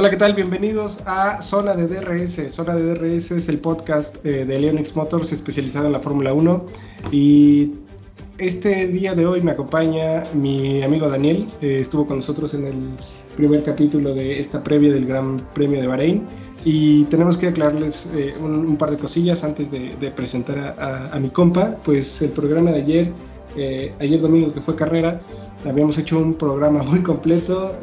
Hola, 0.00 0.08
¿qué 0.08 0.16
tal? 0.16 0.32
Bienvenidos 0.32 1.00
a 1.04 1.42
Zona 1.42 1.74
de 1.74 1.86
DRS. 1.86 2.50
Zona 2.50 2.74
de 2.74 2.94
DRS 2.94 3.32
es 3.32 3.50
el 3.50 3.58
podcast 3.58 4.16
eh, 4.24 4.46
de 4.46 4.58
Leonix 4.58 4.96
Motors 4.96 5.30
especializado 5.30 5.84
en 5.84 5.92
la 5.92 6.00
Fórmula 6.00 6.32
1 6.32 6.66
y 7.12 7.72
este 8.38 8.86
día 8.86 9.14
de 9.14 9.26
hoy 9.26 9.42
me 9.42 9.50
acompaña 9.50 10.24
mi 10.32 10.82
amigo 10.82 11.06
Daniel, 11.06 11.44
eh, 11.60 11.80
estuvo 11.82 12.06
con 12.06 12.16
nosotros 12.16 12.54
en 12.54 12.64
el 12.64 12.74
primer 13.36 13.62
capítulo 13.62 14.14
de 14.14 14.40
esta 14.40 14.64
previa 14.64 14.90
del 14.90 15.04
Gran 15.04 15.36
Premio 15.52 15.78
de 15.78 15.86
Bahrein. 15.86 16.26
Y 16.64 17.04
tenemos 17.04 17.36
que 17.36 17.48
aclararles 17.48 18.10
eh, 18.14 18.32
un, 18.40 18.78
par 18.78 18.90
de 18.90 18.96
cosillas 18.96 19.44
antes 19.44 19.70
de, 19.70 20.12
presentar 20.16 20.76
a, 20.78 21.18
mi 21.20 21.28
compa, 21.28 21.76
pues 21.84 22.22
el 22.22 22.30
programa 22.30 22.70
de 22.70 22.80
ayer, 22.80 23.12
ayer 24.00 24.18
domingo 24.18 24.54
que 24.54 24.62
fue 24.62 24.74
carrera, 24.76 25.18
habíamos 25.66 25.98
hecho 25.98 26.18
un 26.18 26.32
programa 26.32 26.82
muy 26.84 27.02
completo, 27.02 27.76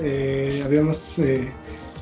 habíamos 0.66 1.20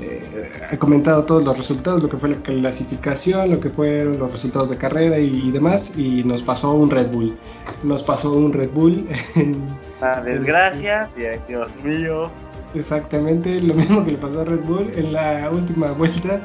eh, 0.01 0.51
ha 0.71 0.77
comentado 0.77 1.25
todos 1.25 1.43
los 1.43 1.57
resultados, 1.57 2.03
lo 2.03 2.09
que 2.09 2.17
fue 2.17 2.29
la 2.29 2.37
clasificación, 2.37 3.51
lo 3.51 3.59
que 3.59 3.69
fueron 3.69 4.19
los 4.19 4.31
resultados 4.31 4.69
de 4.69 4.77
carrera 4.77 5.17
y, 5.17 5.51
demás, 5.51 5.93
y 5.97 6.23
nos 6.23 6.43
pasó 6.43 6.73
un 6.73 6.89
Red 6.89 7.11
Bull. 7.11 7.37
Nos 7.83 8.03
pasó 8.03 8.33
un 8.33 8.51
Red 8.51 8.71
Bull. 8.71 9.07
En, 9.35 9.77
La 10.01 10.21
desgracia, 10.21 11.09
Dios 11.47 11.71
mío. 11.83 12.29
Exactamente, 12.73 13.61
lo 13.61 13.73
mismo 13.73 14.03
que 14.03 14.11
le 14.11 14.17
pasó 14.17 14.41
a 14.41 14.45
Red 14.45 14.61
Bull 14.61 14.91
en 14.95 15.13
la 15.13 15.49
última 15.49 15.93
vuelta. 15.93 16.41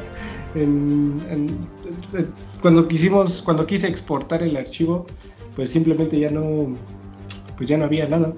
cuando 2.63 2.87
quisimos, 2.87 3.43
cuando 3.43 3.67
quise 3.67 3.89
exportar 3.89 4.43
el 4.43 4.57
archivo, 4.57 5.07
pues 5.57 5.71
simplemente 5.71 6.21
ya 6.21 6.31
no, 6.31 6.77
pues 7.57 7.69
ya 7.69 7.77
no 7.77 7.85
había 7.87 8.07
nada. 8.09 8.33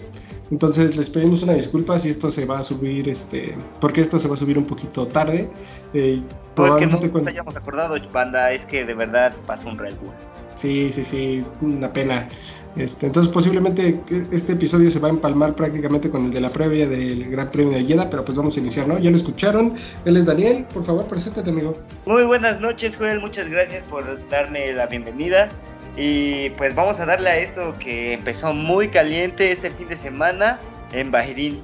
Entonces 0.53 0.99
les 0.99 1.09
pedimos 1.09 1.43
una 1.43 1.55
disculpa 1.55 1.99
si 1.99 2.11
esto 2.11 2.31
se 2.31 2.45
va 2.45 2.59
a 2.59 2.63
subir, 2.63 3.09
este, 3.09 3.57
porque 3.81 4.03
esto 4.03 4.19
se 4.19 4.29
va 4.29 4.35
a 4.35 4.37
subir 4.37 4.59
un 4.59 4.67
poquito 4.67 5.07
tarde. 5.07 5.49
Eh, 5.95 6.21
probablemente 6.55 7.11
que 7.11 7.23
no 7.23 7.31
hayamos 7.31 7.57
acordado, 7.57 7.97
banda, 8.13 8.53
es 8.53 8.67
que 8.67 8.85
de 8.85 8.93
verdad 8.93 9.35
pasó 9.47 9.71
un 9.71 9.79
Red 9.79 9.95
Bull. 10.03 10.13
Sí, 10.55 10.93
sí, 10.93 11.03
sí, 11.05 11.43
una 11.63 11.91
pena. 11.91 12.29
Este, 12.77 13.07
entonces 13.07 13.33
posiblemente 13.33 13.99
este 14.31 14.53
episodio 14.53 14.91
se 14.91 14.99
va 14.99 15.09
a 15.09 15.13
empalmar 15.13 15.55
prácticamente 15.55 16.11
con 16.11 16.27
el 16.27 16.31
de 16.31 16.43
la 16.43 16.51
previa 16.51 16.87
del 16.87 17.31
Gran 17.31 17.51
Premio 17.51 17.73
de 17.73 17.87
Yeda, 17.87 18.11
pero 18.11 18.23
pues 18.23 18.37
vamos 18.37 18.55
a 18.59 18.61
iniciar, 18.61 18.87
¿no? 18.87 18.99
Ya 18.99 19.11
lo 19.11 19.17
escucharon. 19.17 19.77
Él 20.05 20.19
es 20.19 20.27
Daniel, 20.27 20.67
por 20.75 20.85
favor, 20.85 21.07
preséntate, 21.07 21.49
amigo. 21.49 21.79
Muy 22.05 22.25
buenas 22.25 22.61
noches, 22.61 22.95
Joel, 22.99 23.21
muchas 23.21 23.49
gracias 23.49 23.85
por 23.85 24.05
darme 24.29 24.71
la 24.75 24.87
bienvenida. 24.87 25.49
Y 25.97 26.51
pues 26.51 26.75
vamos 26.75 27.01
a 27.01 27.07
darle 27.07 27.29
a 27.29 27.39
esto 27.39 27.75
que 27.79 28.15
empezó 28.15 28.55
muy 28.55 28.89
caliente 28.89 29.53
este 29.53 29.71
fin 29.71 29.89
de 29.89 29.97
semana 29.97 30.59
en 30.93 31.11
Bahrein. 31.11 31.61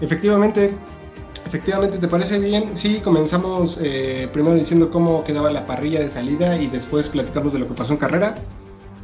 Efectivamente, 0.00 0.72
efectivamente, 1.46 1.98
¿te 1.98 2.06
parece 2.06 2.38
bien? 2.38 2.76
Sí, 2.76 3.00
comenzamos 3.02 3.80
eh, 3.82 4.28
primero 4.32 4.54
diciendo 4.54 4.90
cómo 4.90 5.24
quedaba 5.24 5.50
la 5.50 5.66
parrilla 5.66 5.98
de 5.98 6.08
salida 6.08 6.56
y 6.56 6.68
después 6.68 7.08
platicamos 7.08 7.52
de 7.52 7.58
lo 7.58 7.68
que 7.68 7.74
pasó 7.74 7.94
en 7.94 7.98
carrera. 7.98 8.36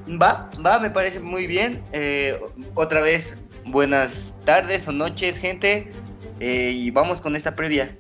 Va, 0.09 0.49
va, 0.65 0.79
me 0.79 0.91
parece 0.91 1.19
muy 1.19 1.47
bien. 1.47 1.83
Eh, 1.93 2.39
otra 2.75 3.01
vez, 3.01 3.37
buenas 3.67 4.37
tardes 4.45 4.87
o 4.87 4.93
noches, 4.93 5.39
gente. 5.39 5.89
Eh, 6.39 6.73
y 6.73 6.91
vamos 6.91 7.21
con 7.21 7.35
esta 7.35 7.57
previa. 7.57 7.97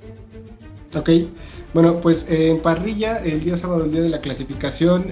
Ok, 0.96 1.10
bueno, 1.72 2.00
pues 2.00 2.30
en 2.30 2.60
parrilla, 2.60 3.18
el 3.18 3.42
día 3.42 3.56
sábado, 3.56 3.84
el 3.84 3.90
día 3.90 4.02
de 4.02 4.10
la 4.10 4.20
clasificación, 4.20 5.08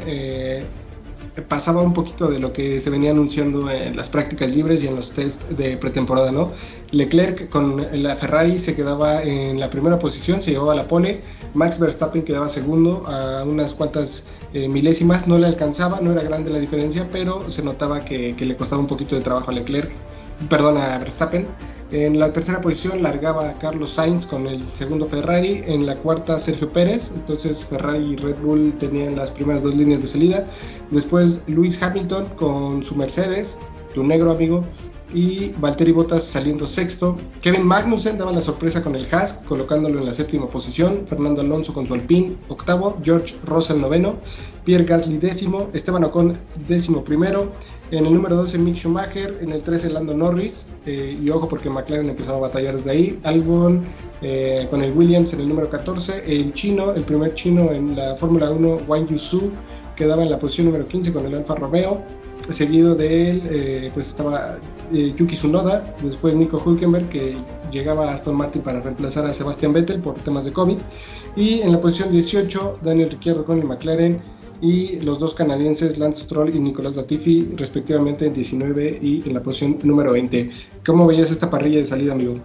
pasaba 1.48 1.80
un 1.80 1.94
poquito 1.94 2.30
de 2.30 2.38
lo 2.38 2.52
que 2.52 2.78
se 2.78 2.90
venía 2.90 3.10
anunciando 3.10 3.70
en 3.70 3.96
las 3.96 4.08
prácticas 4.08 4.54
libres 4.54 4.84
y 4.84 4.88
en 4.88 4.96
los 4.96 5.12
test 5.12 5.48
de 5.50 5.78
pretemporada, 5.78 6.30
¿no? 6.30 6.52
Leclerc 6.90 7.48
con 7.48 7.86
la 8.02 8.16
Ferrari 8.16 8.58
se 8.58 8.76
quedaba 8.76 9.22
en 9.22 9.58
la 9.58 9.70
primera 9.70 9.98
posición, 9.98 10.42
se 10.42 10.50
llevaba 10.50 10.74
la 10.74 10.86
pole, 10.86 11.22
Max 11.54 11.78
Verstappen 11.78 12.22
quedaba 12.22 12.48
segundo 12.48 13.06
a 13.06 13.44
unas 13.44 13.72
cuantas 13.72 14.26
eh, 14.52 14.68
milésimas, 14.68 15.26
no 15.26 15.38
le 15.38 15.46
alcanzaba, 15.46 16.00
no 16.02 16.12
era 16.12 16.22
grande 16.22 16.50
la 16.50 16.58
diferencia, 16.58 17.08
pero 17.10 17.48
se 17.48 17.62
notaba 17.62 18.04
que, 18.04 18.36
que 18.36 18.44
le 18.44 18.56
costaba 18.56 18.82
un 18.82 18.88
poquito 18.88 19.16
de 19.16 19.22
trabajo 19.22 19.50
a 19.50 19.54
Leclerc, 19.54 19.90
perdón, 20.48 20.78
a 20.78 20.98
Verstappen. 20.98 21.46
En 21.90 22.18
la 22.18 22.32
tercera 22.32 22.60
posición 22.60 23.02
largaba 23.02 23.52
Carlos 23.58 23.90
Sainz 23.90 24.24
con 24.24 24.46
el 24.46 24.64
segundo 24.64 25.06
Ferrari. 25.06 25.62
En 25.66 25.84
la 25.84 25.96
cuarta 25.96 26.38
Sergio 26.38 26.70
Pérez. 26.70 27.12
Entonces 27.14 27.64
Ferrari 27.66 28.12
y 28.12 28.16
Red 28.16 28.36
Bull 28.36 28.72
tenían 28.78 29.16
las 29.16 29.30
primeras 29.30 29.62
dos 29.62 29.74
líneas 29.74 30.02
de 30.02 30.08
salida. 30.08 30.46
Después 30.90 31.44
Luis 31.48 31.82
Hamilton 31.82 32.26
con 32.36 32.82
su 32.82 32.94
Mercedes, 32.94 33.60
tu 33.94 34.04
negro 34.04 34.30
amigo. 34.30 34.64
Y 35.14 35.50
Valtteri 35.58 35.92
Bottas 35.92 36.24
saliendo 36.24 36.66
sexto. 36.66 37.16
Kevin 37.40 37.64
Magnussen 37.64 38.18
daba 38.18 38.32
la 38.32 38.40
sorpresa 38.40 38.82
con 38.82 38.96
el 38.96 39.06
Haas, 39.12 39.34
colocándolo 39.46 39.98
en 39.98 40.06
la 40.06 40.14
séptima 40.14 40.48
posición. 40.48 41.06
Fernando 41.06 41.42
Alonso 41.42 41.74
con 41.74 41.86
su 41.86 41.94
Alpine 41.94 42.36
octavo. 42.48 42.98
George 43.02 43.36
Russell 43.44 43.80
noveno. 43.80 44.16
Pierre 44.64 44.84
Gasly 44.84 45.18
décimo. 45.18 45.68
Esteban 45.74 46.04
Ocon 46.04 46.38
décimo 46.66 47.04
primero. 47.04 47.52
En 47.92 48.06
el 48.06 48.14
número 48.14 48.36
12 48.36 48.56
Mick 48.56 48.76
Schumacher, 48.76 49.38
en 49.42 49.52
el 49.52 49.62
13 49.62 49.90
Lando 49.90 50.14
Norris, 50.14 50.66
eh, 50.86 51.18
y 51.22 51.28
ojo 51.28 51.46
porque 51.46 51.68
McLaren 51.68 52.08
empezó 52.08 52.36
a 52.36 52.38
batallar 52.38 52.74
desde 52.74 52.90
ahí. 52.90 53.20
Albon 53.22 53.84
eh, 54.22 54.66
con 54.70 54.82
el 54.82 54.96
Williams 54.96 55.34
en 55.34 55.40
el 55.40 55.48
número 55.50 55.68
14, 55.68 56.24
el 56.26 56.54
chino, 56.54 56.94
el 56.94 57.04
primer 57.04 57.34
chino 57.34 57.70
en 57.70 57.94
la 57.94 58.16
Fórmula 58.16 58.50
1, 58.50 58.84
Wang 58.88 59.08
Yusu, 59.08 59.50
quedaba 59.94 60.22
en 60.22 60.30
la 60.30 60.38
posición 60.38 60.68
número 60.68 60.86
15 60.86 61.12
con 61.12 61.26
el 61.26 61.34
Alfa 61.34 61.54
Romeo. 61.54 62.02
Seguido 62.50 62.94
de 62.94 63.30
él, 63.30 63.42
eh, 63.50 63.90
pues 63.94 64.08
estaba 64.08 64.58
Yuki 64.90 65.36
Tsunoda, 65.36 65.94
después 66.02 66.34
Nico 66.34 66.58
Hülkenberg, 66.58 67.08
que 67.08 67.36
llegaba 67.70 68.10
a 68.10 68.14
Aston 68.14 68.36
Martin 68.36 68.62
para 68.62 68.80
reemplazar 68.80 69.24
a 69.26 69.32
Sebastian 69.32 69.72
Vettel 69.72 70.00
por 70.00 70.14
temas 70.14 70.44
de 70.44 70.52
COVID. 70.52 70.78
Y 71.36 71.60
en 71.62 71.72
la 71.72 71.80
posición 71.80 72.10
18, 72.10 72.80
Daniel 72.82 73.10
Ricciardo 73.10 73.44
con 73.44 73.58
el 73.58 73.64
McLaren 73.64 74.20
y 74.62 75.00
los 75.00 75.18
dos 75.18 75.34
canadienses 75.34 75.98
Lance 75.98 76.24
Stroll 76.24 76.54
y 76.54 76.60
Nicolás 76.60 76.96
Latifi 76.96 77.50
respectivamente 77.56 78.26
en 78.26 78.32
19 78.32 78.98
y 79.02 79.22
en 79.26 79.34
la 79.34 79.42
posición 79.42 79.78
número 79.82 80.12
20. 80.12 80.50
¿Cómo 80.86 81.06
veías 81.06 81.30
esta 81.30 81.50
parrilla 81.50 81.78
de 81.78 81.84
salida, 81.84 82.12
amigo? 82.12 82.36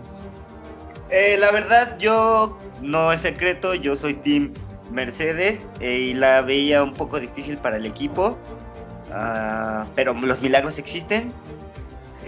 Eh, 1.10 1.38
la 1.40 1.52
verdad, 1.52 1.98
yo 2.00 2.58
no 2.82 3.14
es 3.14 3.22
secreto, 3.22 3.76
yo 3.76 3.96
soy 3.96 4.16
Team 4.16 4.52
Mercedes 4.92 5.68
eh, 5.80 6.10
y 6.10 6.14
la 6.14 6.42
veía 6.42 6.84
un 6.84 6.94
poco 6.94 7.20
difícil 7.20 7.58
para 7.58 7.78
el 7.78 7.86
equipo, 7.86 8.36
ah, 9.18 9.86
pero 9.96 10.14
los 10.14 10.42
milagros 10.42 10.78
existen. 10.78 11.32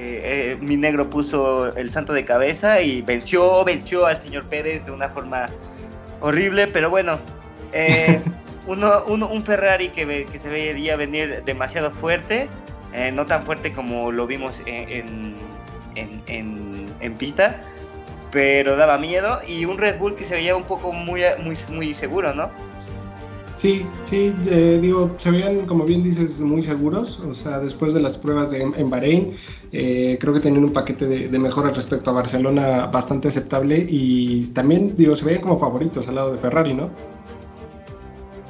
Eh, 0.01 0.57
mi 0.61 0.77
negro 0.77 1.09
puso 1.09 1.75
el 1.75 1.91
santo 1.91 2.13
de 2.13 2.23
cabeza 2.23 2.81
y 2.81 3.01
venció, 3.01 3.65
venció 3.65 4.05
al 4.05 4.21
señor 4.21 4.45
Pérez 4.45 4.85
de 4.85 4.91
una 4.91 5.09
forma 5.09 5.49
horrible, 6.21 6.67
pero 6.67 6.89
bueno, 6.89 7.19
uno, 8.67 9.27
un 9.27 9.43
Ferrari 9.43 9.89
que, 9.89 10.25
que, 10.25 10.39
se 10.39 10.49
veía 10.49 10.95
venir 10.95 11.43
demasiado 11.43 11.91
fuerte, 11.91 12.47
eh, 12.93 13.11
no 13.11 13.25
tan 13.25 13.43
fuerte 13.43 13.73
como 13.73 14.11
lo 14.11 14.27
vimos 14.27 14.61
en, 14.65 15.35
en, 15.95 17.13
pista, 17.17 17.61
pero 18.31 18.77
daba 18.77 18.97
miedo, 18.97 19.41
y 19.47 19.65
un 19.65 19.77
Red 19.77 19.97
Bull 19.97 20.15
que 20.15 20.23
se 20.23 20.35
veía 20.35 20.55
un 20.55 20.63
poco 20.63 20.93
muy, 20.93 21.21
muy, 21.43 21.57
muy 21.69 21.93
seguro, 21.93 22.33
¿no? 22.33 22.49
Sí, 23.59 23.85
sí, 24.03 24.33
eh, 24.49 24.79
digo, 24.81 25.13
se 25.17 25.31
veían, 25.31 25.65
como 25.65 25.83
bien 25.83 26.01
dices, 26.01 26.39
muy 26.39 26.61
seguros. 26.61 27.19
O 27.19 27.33
sea, 27.33 27.59
después 27.59 27.93
de 27.93 27.99
las 27.99 28.17
pruebas 28.17 28.53
en 28.53 28.89
Bahrein, 28.89 29.33
eh, 29.73 30.17
creo 30.17 30.33
que 30.33 30.39
tenían 30.39 30.63
un 30.63 30.71
paquete 30.71 31.05
de, 31.05 31.27
de 31.27 31.39
mejoras 31.39 31.75
respecto 31.75 32.09
a 32.11 32.13
Barcelona 32.13 32.85
bastante 32.85 33.27
aceptable. 33.27 33.85
Y 33.89 34.47
también, 34.53 34.95
digo, 34.95 35.13
se 35.13 35.25
veían 35.25 35.41
como 35.41 35.59
favoritos 35.59 36.07
al 36.07 36.15
lado 36.15 36.31
de 36.31 36.37
Ferrari, 36.37 36.73
¿no? 36.73 36.89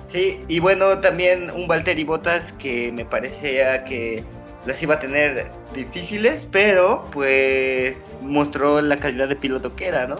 Sí, 0.09 0.41
y 0.47 0.59
bueno, 0.59 0.99
también 0.99 1.49
un 1.49 1.67
Valtteri 1.67 2.03
Bottas 2.03 2.51
que 2.59 2.91
me 2.91 3.03
parecía 3.03 3.83
que 3.85 4.23
las 4.67 4.83
iba 4.83 4.93
a 4.93 4.99
tener 4.99 5.49
difíciles, 5.73 6.47
pero 6.51 7.09
pues 7.11 8.13
mostró 8.21 8.79
la 8.79 8.97
calidad 8.97 9.27
de 9.27 9.35
piloto 9.35 9.75
que 9.75 9.87
era, 9.87 10.05
¿no? 10.05 10.17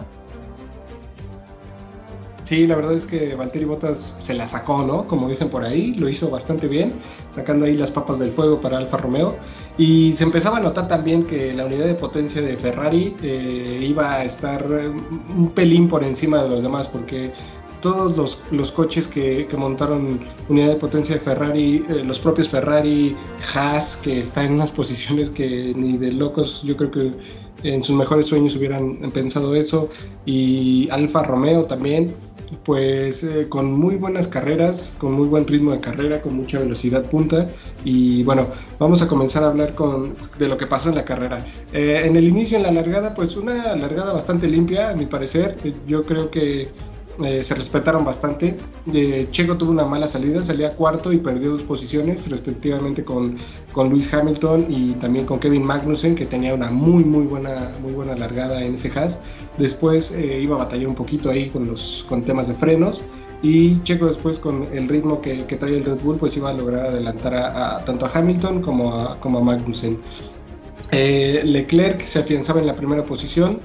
Sí, 2.42 2.66
la 2.66 2.76
verdad 2.76 2.94
es 2.94 3.04
que 3.04 3.34
Valtteri 3.34 3.64
Bottas 3.64 4.16
se 4.18 4.34
la 4.34 4.48
sacó, 4.48 4.82
¿no? 4.82 5.06
Como 5.06 5.28
dicen 5.28 5.50
por 5.50 5.64
ahí, 5.64 5.94
lo 5.94 6.08
hizo 6.08 6.30
bastante 6.30 6.68
bien, 6.68 6.94
sacando 7.30 7.66
ahí 7.66 7.76
las 7.76 7.90
papas 7.90 8.18
del 8.18 8.32
fuego 8.32 8.60
para 8.60 8.78
Alfa 8.78 8.96
Romeo. 8.96 9.36
Y 9.76 10.12
se 10.14 10.24
empezaba 10.24 10.56
a 10.56 10.60
notar 10.60 10.88
también 10.88 11.24
que 11.26 11.52
la 11.52 11.66
unidad 11.66 11.86
de 11.86 11.94
potencia 11.94 12.42
de 12.42 12.56
Ferrari 12.56 13.14
eh, 13.22 13.80
iba 13.82 14.14
a 14.14 14.24
estar 14.24 14.66
un 14.68 15.50
pelín 15.54 15.88
por 15.88 16.02
encima 16.02 16.42
de 16.42 16.48
los 16.48 16.62
demás, 16.62 16.88
porque 16.88 17.32
todos 17.80 18.16
los, 18.16 18.42
los 18.50 18.72
coches 18.72 19.06
que, 19.08 19.46
que, 19.46 19.56
montaron 19.56 20.20
unidad 20.48 20.68
de 20.68 20.76
potencia 20.76 21.14
de 21.16 21.20
Ferrari, 21.20 21.84
eh, 21.88 22.04
los 22.04 22.18
propios 22.18 22.48
Ferrari, 22.48 23.16
Haas, 23.54 23.96
que 23.96 24.18
está 24.18 24.44
en 24.44 24.54
unas 24.54 24.70
posiciones 24.70 25.30
que 25.30 25.72
ni 25.74 25.96
de 25.96 26.12
locos 26.12 26.62
yo 26.62 26.76
creo 26.76 26.90
que 26.90 27.12
en 27.62 27.82
sus 27.82 27.96
mejores 27.96 28.26
sueños 28.26 28.56
hubieran 28.56 29.10
pensado 29.12 29.54
eso, 29.54 29.88
y 30.24 30.88
Alfa 30.90 31.22
Romeo 31.22 31.64
también, 31.64 32.14
pues 32.64 33.22
eh, 33.22 33.48
con 33.48 33.72
muy 33.72 33.96
buenas 33.96 34.26
carreras, 34.28 34.94
con 34.98 35.12
muy 35.12 35.28
buen 35.28 35.46
ritmo 35.46 35.72
de 35.72 35.80
carrera, 35.80 36.20
con 36.22 36.34
mucha 36.34 36.58
velocidad 36.58 37.08
punta, 37.08 37.50
y 37.84 38.22
bueno, 38.24 38.48
vamos 38.78 39.02
a 39.02 39.08
comenzar 39.08 39.44
a 39.44 39.48
hablar 39.48 39.74
con, 39.74 40.14
de 40.38 40.48
lo 40.48 40.56
que 40.56 40.66
pasó 40.66 40.88
en 40.88 40.96
la 40.96 41.04
carrera. 41.04 41.44
Eh, 41.72 42.02
en 42.04 42.16
el 42.16 42.26
inicio, 42.26 42.56
en 42.56 42.64
la 42.64 42.72
largada, 42.72 43.14
pues 43.14 43.36
una 43.36 43.76
largada 43.76 44.12
bastante 44.12 44.48
limpia, 44.48 44.90
a 44.90 44.94
mi 44.94 45.06
parecer, 45.06 45.56
yo 45.86 46.04
creo 46.04 46.30
que 46.30 46.68
eh, 47.24 47.44
se 47.44 47.54
respetaron 47.54 48.04
bastante. 48.04 48.56
Eh, 48.92 49.28
Checo 49.30 49.56
tuvo 49.56 49.70
una 49.70 49.84
mala 49.84 50.06
salida, 50.06 50.42
salía 50.42 50.74
cuarto 50.74 51.12
y 51.12 51.18
perdió 51.18 51.50
dos 51.50 51.62
posiciones, 51.62 52.30
respectivamente 52.30 53.04
con, 53.04 53.36
con 53.72 53.90
Luis 53.90 54.12
Hamilton 54.12 54.66
y 54.68 54.92
también 54.94 55.26
con 55.26 55.38
Kevin 55.38 55.64
Magnussen, 55.64 56.14
que 56.14 56.26
tenía 56.26 56.54
una 56.54 56.70
muy, 56.70 57.04
muy 57.04 57.24
buena, 57.24 57.76
muy 57.80 57.92
buena 57.92 58.16
largada 58.16 58.62
en 58.64 58.74
ese 58.74 58.90
Haas. 58.98 59.20
Después 59.58 60.12
eh, 60.12 60.40
iba 60.40 60.56
a 60.56 60.58
batallar 60.60 60.88
un 60.88 60.94
poquito 60.94 61.30
ahí 61.30 61.50
con, 61.50 61.66
los, 61.66 62.04
con 62.08 62.22
temas 62.22 62.48
de 62.48 62.54
frenos. 62.54 63.02
Y 63.42 63.80
Checo 63.82 64.06
después 64.06 64.38
con 64.38 64.68
el 64.72 64.86
ritmo 64.86 65.20
que, 65.20 65.44
que 65.44 65.56
trae 65.56 65.76
el 65.76 65.84
Red 65.84 66.00
Bull, 66.02 66.18
pues 66.18 66.36
iba 66.36 66.50
a 66.50 66.52
lograr 66.52 66.86
adelantar 66.86 67.34
a, 67.34 67.82
tanto 67.84 68.04
a 68.06 68.10
Hamilton 68.12 68.60
como 68.60 68.94
a, 68.94 69.18
como 69.18 69.38
a 69.38 69.42
Magnussen. 69.42 69.98
Leclerc 70.92 72.00
se 72.00 72.18
afianzaba 72.18 72.60
en 72.60 72.66
la 72.66 72.74
primera 72.74 73.04
posición. 73.04 73.60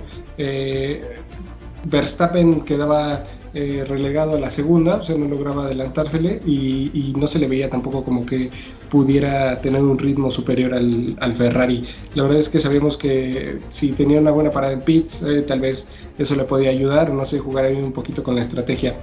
Verstappen 1.85 2.61
quedaba 2.61 3.23
eh, 3.53 3.85
relegado 3.87 4.35
a 4.35 4.39
la 4.39 4.51
segunda, 4.51 4.97
o 4.97 5.01
sea, 5.01 5.15
no 5.17 5.27
lograba 5.27 5.63
adelantársele 5.63 6.41
y, 6.45 7.13
no 7.17 7.25
se 7.25 7.39
le 7.39 7.47
veía 7.47 7.69
tampoco 7.69 8.03
como 8.03 8.25
que 8.25 8.49
pudiera 8.89 9.61
tener 9.61 9.81
un 9.81 9.97
ritmo 9.97 10.29
superior 10.29 10.73
al, 10.73 11.33
Ferrari. 11.33 11.83
La 12.15 12.23
verdad 12.23 12.39
es 12.39 12.49
que 12.49 12.59
sabíamos 12.59 12.97
que 12.97 13.59
si 13.69 13.93
tenía 13.93 14.19
una 14.19 14.31
buena 14.31 14.51
parada 14.51 14.73
en 14.73 14.81
pits, 14.81 15.23
eh, 15.23 15.41
tal 15.43 15.61
vez 15.61 15.87
eso 16.17 16.35
le 16.35 16.43
podía 16.43 16.69
ayudar, 16.71 17.13
no 17.13 17.23
sé, 17.23 17.39
jugar 17.39 17.65
ahí 17.65 17.75
un 17.75 17.93
poquito 17.93 18.23
con 18.23 18.35
la 18.35 18.41
estrategia. 18.41 18.97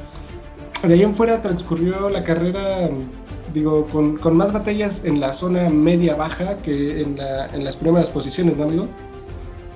De 0.87 0.93
ahí 0.93 1.03
en 1.03 1.15
fuera 1.15 1.41
transcurrió 1.41 2.11
la 2.11 2.23
carrera, 2.23 2.91
digo, 3.55 3.87
con, 3.87 4.37
más 4.37 4.53
batallas 4.53 5.05
en 5.07 5.19
la 5.21 5.33
zona 5.33 5.71
media-baja 5.71 6.59
que 6.59 7.01
en, 7.01 7.17
en 7.55 7.65
las 7.65 7.77
primeras 7.77 8.11
posiciones, 8.11 8.59
¿no, 8.59 8.65
amigo? 8.65 8.89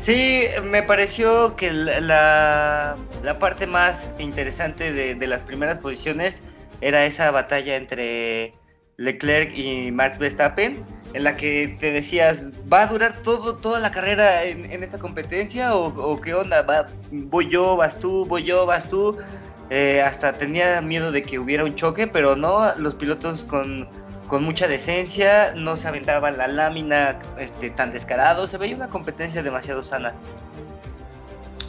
Sí, 0.06 0.44
me 0.62 0.84
pareció 0.84 1.56
que 1.56 1.72
la, 1.72 2.94
la 3.24 3.38
parte 3.40 3.66
más 3.66 4.14
interesante 4.20 4.92
de, 4.92 5.26
las 5.26 5.42
primeras 5.42 5.80
posiciones 5.80 6.44
era 6.80 7.04
esa 7.04 7.32
batalla 7.32 7.74
entre 7.74 8.54
Leclerc 8.98 9.52
y 9.52 9.90
Max 9.90 10.20
Verstappen, 10.20 10.84
en 11.12 11.24
la 11.24 11.36
que 11.36 11.76
te 11.80 11.90
decías, 11.90 12.52
¿va 12.72 12.82
a 12.82 12.86
durar 12.86 13.20
todo, 13.24 13.56
toda 13.56 13.80
la 13.80 13.90
carrera 13.90 14.44
en, 14.44 14.80
esta 14.80 15.00
competencia 15.00 15.74
o, 15.74 16.16
qué 16.20 16.34
onda? 16.34 16.62
¿Va, 16.62 16.86
¿Voy 17.10 17.50
yo, 17.50 17.74
vas 17.76 17.98
tú, 17.98 18.26
voy 18.26 18.44
yo, 18.44 18.64
vas 18.64 18.88
tú? 18.88 19.18
Eh, 19.70 20.02
hasta 20.02 20.34
tenía 20.34 20.80
miedo 20.82 21.10
de 21.10 21.22
que 21.22 21.40
hubiera 21.40 21.64
un 21.64 21.74
choque, 21.74 22.06
pero 22.06 22.36
no, 22.36 22.72
los 22.76 22.94
pilotos 22.94 23.42
con 23.42 23.88
con 24.26 24.44
mucha 24.44 24.68
decencia, 24.68 25.54
no 25.54 25.76
se 25.76 25.88
aventaban 25.88 26.36
la 26.36 26.46
lámina 26.48 27.18
este, 27.38 27.70
tan 27.70 27.92
descarado, 27.92 28.46
se 28.46 28.58
veía 28.58 28.76
una 28.76 28.88
competencia 28.88 29.42
demasiado 29.42 29.82
sana. 29.82 30.14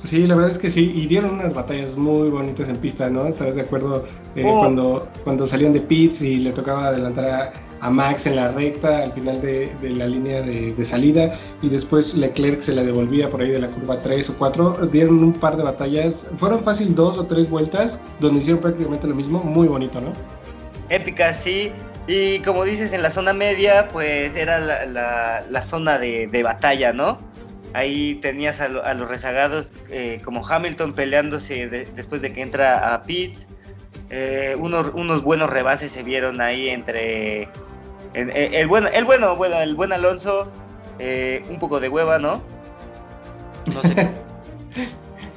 Sí, 0.03 0.25
la 0.25 0.35
verdad 0.35 0.51
es 0.51 0.57
que 0.57 0.69
sí, 0.69 0.91
y 0.95 1.07
dieron 1.07 1.31
unas 1.31 1.53
batallas 1.53 1.97
muy 1.97 2.29
bonitas 2.29 2.69
en 2.69 2.77
pista, 2.77 3.09
¿no? 3.09 3.27
¿Estarás 3.27 3.55
de 3.55 3.63
acuerdo? 3.63 4.05
Eh, 4.35 4.43
oh. 4.45 4.59
cuando, 4.59 5.07
cuando 5.23 5.45
salían 5.45 5.73
de 5.73 5.81
pits 5.81 6.21
y 6.21 6.39
le 6.39 6.51
tocaba 6.51 6.87
adelantar 6.87 7.25
a, 7.25 7.89
Max 7.91 8.25
en 8.25 8.37
la 8.37 8.51
recta 8.51 9.03
al 9.03 9.13
final 9.13 9.39
de, 9.39 9.71
la 9.81 10.07
línea 10.07 10.41
de, 10.41 10.83
salida 10.83 11.31
y 11.61 11.69
después 11.69 12.15
Leclerc 12.15 12.59
se 12.59 12.73
la 12.73 12.83
devolvía 12.83 13.29
por 13.29 13.41
ahí 13.41 13.51
de 13.51 13.59
la 13.59 13.69
curva 13.69 14.01
3 14.01 14.31
o 14.31 14.37
4, 14.37 14.87
dieron 14.87 15.23
un 15.23 15.33
par 15.33 15.57
de 15.57 15.63
batallas, 15.63 16.27
fueron 16.37 16.63
fácil 16.63 16.95
dos 16.95 17.19
o 17.19 17.27
tres 17.27 17.47
vueltas 17.47 18.03
donde 18.19 18.39
hicieron 18.39 18.61
prácticamente 18.61 19.07
lo 19.07 19.13
mismo, 19.13 19.43
muy 19.43 19.67
bonito, 19.67 20.01
¿no? 20.01 20.11
Épica, 20.89 21.33
sí, 21.33 21.71
y 22.07 22.39
como 22.39 22.63
dices, 22.63 22.93
en 22.93 23.01
la 23.03 23.11
zona 23.11 23.33
media, 23.33 23.89
pues 23.89 24.35
era 24.35 24.59
la, 24.59 25.61
zona 25.61 25.97
de, 25.97 26.41
batalla, 26.43 26.93
¿no? 26.93 27.19
Ahí 27.73 28.15
tenías 28.15 28.61
a, 28.61 28.69
los 28.69 29.09
rezagados 29.09 29.71
eh, 29.89 30.21
como 30.23 30.47
Hamilton 30.47 30.93
peleándose 30.93 31.67
después 31.67 32.21
de 32.21 32.31
que 32.31 32.41
entra 32.41 32.93
a 32.93 33.03
Pitts. 33.03 33.45
Eh, 34.09 34.55
unos, 34.57 34.91
unos 34.93 35.21
buenos 35.21 35.49
rebases 35.49 35.91
se 35.91 36.01
vieron 36.01 36.39
ahí 36.39 36.69
entre 36.69 37.49
el, 38.13 38.67
bueno, 38.67 38.87
el 38.87 39.03
bueno, 39.03 39.35
bueno, 39.35 39.59
el 39.59 39.75
buen 39.75 39.91
Alonso, 39.91 40.49
eh, 40.97 41.43
un 41.49 41.59
poco 41.59 41.79
de 41.79 41.89
hueva, 41.89 42.19
¿no? 42.19 42.41
No 43.73 43.81
sé. 43.81 44.13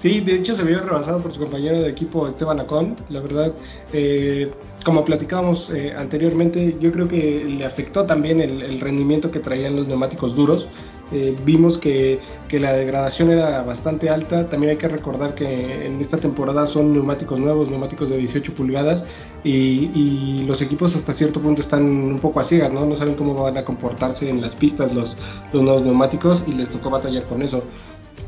Sí, 0.00 0.20
de 0.20 0.36
hecho 0.36 0.54
se 0.54 0.64
vio 0.64 0.80
rebasado 0.80 1.20
por 1.20 1.30
su 1.30 1.38
compañero 1.38 1.78
de 1.82 1.90
equipo 1.90 2.26
Esteban 2.26 2.58
Acón. 2.58 2.96
La 3.10 3.20
verdad, 3.20 3.52
eh, 3.92 4.50
como 4.82 5.04
platicábamos 5.04 5.68
eh, 5.68 5.92
anteriormente, 5.94 6.74
yo 6.80 6.90
creo 6.90 7.06
que 7.06 7.44
le 7.44 7.66
afectó 7.66 8.06
también 8.06 8.40
el, 8.40 8.80
rendimiento 8.80 9.30
que 9.30 9.40
traían 9.40 9.76
los 9.76 9.88
neumáticos 9.88 10.34
duros. 10.34 10.70
Eh, 11.12 11.36
vimos 11.44 11.78
que, 11.78 12.20
la 12.50 12.72
degradación 12.72 13.30
era 13.30 13.62
bastante 13.62 14.10
alta. 14.10 14.48
También 14.48 14.70
hay 14.70 14.76
que 14.76 14.88
recordar 14.88 15.34
que 15.34 15.86
en 15.86 16.00
esta 16.00 16.18
temporada 16.18 16.66
son 16.66 16.92
neumáticos 16.92 17.38
nuevos, 17.38 17.68
neumáticos 17.68 18.10
de 18.10 18.16
18 18.18 18.54
pulgadas, 18.54 19.04
y, 19.44 20.44
los 20.46 20.62
equipos 20.62 20.96
hasta 20.96 21.12
cierto 21.12 21.40
punto 21.40 21.60
están 21.60 21.84
un 21.84 22.18
poco 22.18 22.40
a 22.40 22.44
ciegas, 22.44 22.72
¿no? 22.72 22.84
No 22.86 22.96
saben 22.96 23.14
cómo 23.14 23.34
van 23.34 23.56
a 23.56 23.64
comportarse 23.64 24.28
en 24.28 24.40
las 24.40 24.56
pistas 24.56 24.94
los, 24.94 25.16
los 25.52 25.62
nuevos 25.62 25.82
neumáticos 25.82 26.44
y 26.48 26.52
les 26.52 26.70
tocó 26.70 26.90
batallar 26.90 27.26
con 27.26 27.42
eso. 27.42 27.62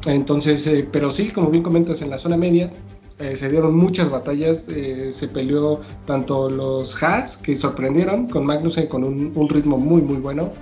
Entonces, 0.06 0.67
eh, 0.67 0.88
pero 0.90 1.11
sí, 1.11 1.30
como 1.30 1.50
bien 1.50 1.62
comentas, 1.62 2.02
en 2.02 2.11
la 2.11 2.18
zona 2.18 2.37
media 2.37 2.73
eh, 3.19 3.37
se 3.37 3.49
dieron 3.50 3.76
muchas 3.76 4.11
batallas, 4.11 4.69
eh, 4.69 5.11
se 5.12 5.28
peleó 5.28 5.81
tanto 6.07 6.50
los 6.50 7.02
Haas, 7.02 7.37
que 7.37 7.57
sorprendieron 7.57 8.28
con 8.28 8.45
Magnussen 8.45 8.87
con 8.87 9.04
un, 9.04 9.49
ritmo 9.49 9.78
muy 9.78 10.02
muy 10.02 10.16
bueno, 10.16 10.52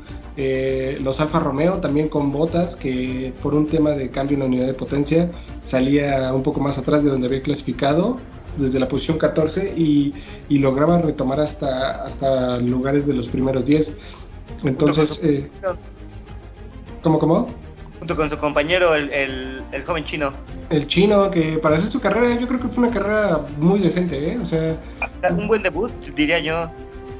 los 1.00 1.20
Alfa 1.20 1.38
Romeo 1.40 1.80
también 1.80 2.08
con 2.08 2.32
botas, 2.32 2.74
que 2.74 3.32
por 3.42 3.54
un 3.54 3.66
tema 3.66 3.90
de 3.90 4.10
cambio 4.10 4.36
en 4.36 4.40
la 4.40 4.46
unidad 4.46 4.66
de 4.66 4.74
potencia 4.74 5.30
salía 5.60 6.32
un 6.32 6.42
poco 6.42 6.60
más 6.60 6.78
atrás 6.78 7.04
de 7.04 7.10
donde 7.10 7.26
había 7.26 7.42
clasificado, 7.42 8.16
desde 8.56 8.78
la 8.80 8.88
posición 8.88 9.18
14 9.18 9.74
y, 9.76 10.14
lograba 10.48 10.98
retomar 10.98 11.40
hasta, 11.40 12.02
hasta 12.02 12.58
lugares 12.58 13.06
de 13.06 13.14
los 13.14 13.28
primeros 13.28 13.64
10. 13.64 13.96
Entonces, 14.64 15.20
¿cómo, 17.02 17.18
cómo? 17.18 17.48
Junto 18.00 18.16
con 18.16 18.30
su 18.30 18.38
compañero, 18.38 18.94
el, 18.94 19.62
el, 19.70 19.84
joven 19.84 20.04
chino. 20.04 20.32
El 20.70 20.86
chino, 20.86 21.30
que 21.30 21.58
para 21.58 21.76
hacer 21.76 21.90
su 21.90 22.00
carrera, 22.00 22.34
yo 22.40 22.48
creo 22.48 22.58
que 22.58 22.68
fue 22.68 22.84
una 22.84 22.92
carrera 22.92 23.46
muy 23.58 23.78
decente, 23.78 24.32
¿eh? 24.32 24.38
O 24.38 24.44
sea. 24.44 24.76
Un 25.30 25.46
buen 25.46 25.62
debut, 25.62 25.92
diría 26.16 26.38
yo. 26.38 26.70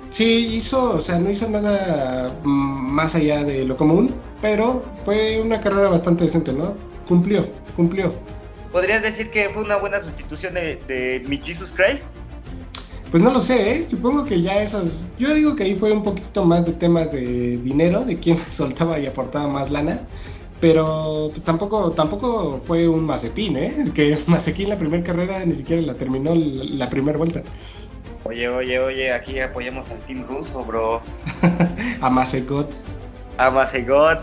Sí, 0.09 0.57
hizo, 0.57 0.97
o 0.97 1.01
sea, 1.01 1.19
no 1.19 1.31
hizo 1.31 1.49
nada 1.49 2.35
mm, 2.43 2.49
más 2.93 3.15
allá 3.15 3.45
de 3.45 3.65
lo 3.65 3.77
común, 3.77 4.13
pero 4.41 4.83
fue 5.05 5.41
una 5.41 5.61
carrera 5.61 5.91
bastante 5.91 6.25
decente, 6.25 6.53
¿no? 6.53 6.75
Cumplió, 7.07 7.47
cumplió. 7.77 8.13
¿Podrías 8.73 9.03
decir 9.03 9.31
que 9.31 9.51
fue 9.51 9.63
una 9.63 9.77
buena 9.77 10.01
sustitución 10.01 10.55
de, 10.55 10.81
de 10.89 11.23
mi 11.29 11.39
Jesus 11.39 11.73
Christ? 11.73 12.03
Pues 13.11 13.23
no 13.23 13.33
lo 13.33 13.41
sé, 13.41 13.75
¿eh? 13.75 13.83
supongo 13.83 14.25
que 14.25 14.41
ya 14.41 14.63
esas. 14.63 15.05
Yo 15.19 15.35
digo 15.35 15.57
que 15.57 15.65
ahí 15.65 15.77
fue 15.77 15.93
un 15.93 16.03
poquito 16.03 16.45
más 16.45 16.65
de 16.65 16.73
temas 16.73 17.13
de 17.13 17.59
dinero, 17.59 18.05
de 18.05 18.19
quién 18.19 18.39
soltaba 18.51 18.99
y 18.99 19.07
aportaba 19.07 19.47
más 19.47 19.71
lana 19.71 20.07
pero 20.61 21.29
pues, 21.31 21.43
tampoco 21.43 21.93
tampoco 21.93 22.61
fue 22.65 22.87
un 22.87 23.05
Mazepin, 23.05 23.57
¿eh? 23.57 23.85
Que 23.95 24.19
Mazepin 24.27 24.69
la 24.69 24.77
primera 24.77 25.03
carrera 25.03 25.45
ni 25.45 25.55
siquiera 25.55 25.83
la 25.83 25.95
terminó 25.95 26.35
la, 26.35 26.89
primera 26.91 27.19
vuelta. 27.19 27.43
Oye, 28.25 28.49
oye, 28.49 28.79
oye, 28.79 29.13
aquí 29.13 29.41
apoyamos 29.41 29.91
al 29.91 29.99
Team 30.01 30.25
Russo, 30.27 30.63
bro. 30.65 31.01
a 32.01 32.11
Mazegot. 32.11 32.71
A 33.39 33.51
Mazegot. 33.51 34.21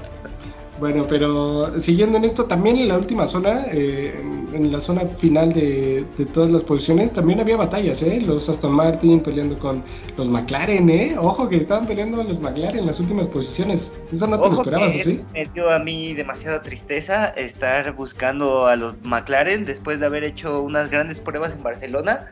Bueno, 0.80 1.06
pero 1.08 1.78
siguiendo 1.80 2.18
en 2.18 2.26
esto, 2.26 2.46
también 2.46 2.78
en 2.78 2.88
la 2.88 2.98
última 2.98 3.26
zona, 3.26 3.66
eh, 3.72 4.14
en 4.54 4.72
la 4.72 4.80
zona 4.80 5.06
final 5.08 5.52
de, 5.52 6.06
todas 6.34 6.52
las 6.52 6.64
posiciones, 6.64 7.14
también 7.14 7.40
había 7.40 7.58
batallas, 7.58 8.04
¿eh? 8.04 8.22
Los 8.22 8.48
Aston 8.48 8.74
Martin 8.74 9.22
peleando 9.22 9.58
con 9.58 9.84
los 10.18 10.30
McLaren, 10.30 10.90
¿eh? 10.90 11.16
Ojo 11.18 11.50
que 11.50 11.58
estaban 11.58 11.88
peleando 11.88 12.24
los 12.24 12.40
McLaren 12.40 12.80
en 12.80 12.86
las 12.86 13.00
últimas 13.00 13.28
posiciones. 13.28 13.98
Eso 14.12 14.28
no 14.28 14.40
te 14.40 14.50
lo 14.50 14.56
esperabas, 14.56 14.94
¿sí? 14.94 15.26
Me 15.34 15.46
dio 15.46 15.72
a 15.72 15.80
mí 15.80 16.14
demasiada 16.14 16.62
tristeza 16.62 17.28
estar 17.30 17.94
buscando 17.94 18.68
a 18.68 18.76
los 18.76 18.96
McLaren 19.04 19.66
después 19.66 20.00
de 20.00 20.06
haber 20.06 20.24
hecho 20.24 20.62
unas 20.62 20.92
grandes 20.92 21.20
pruebas 21.20 21.56
en 21.56 21.64
Barcelona. 21.64 22.32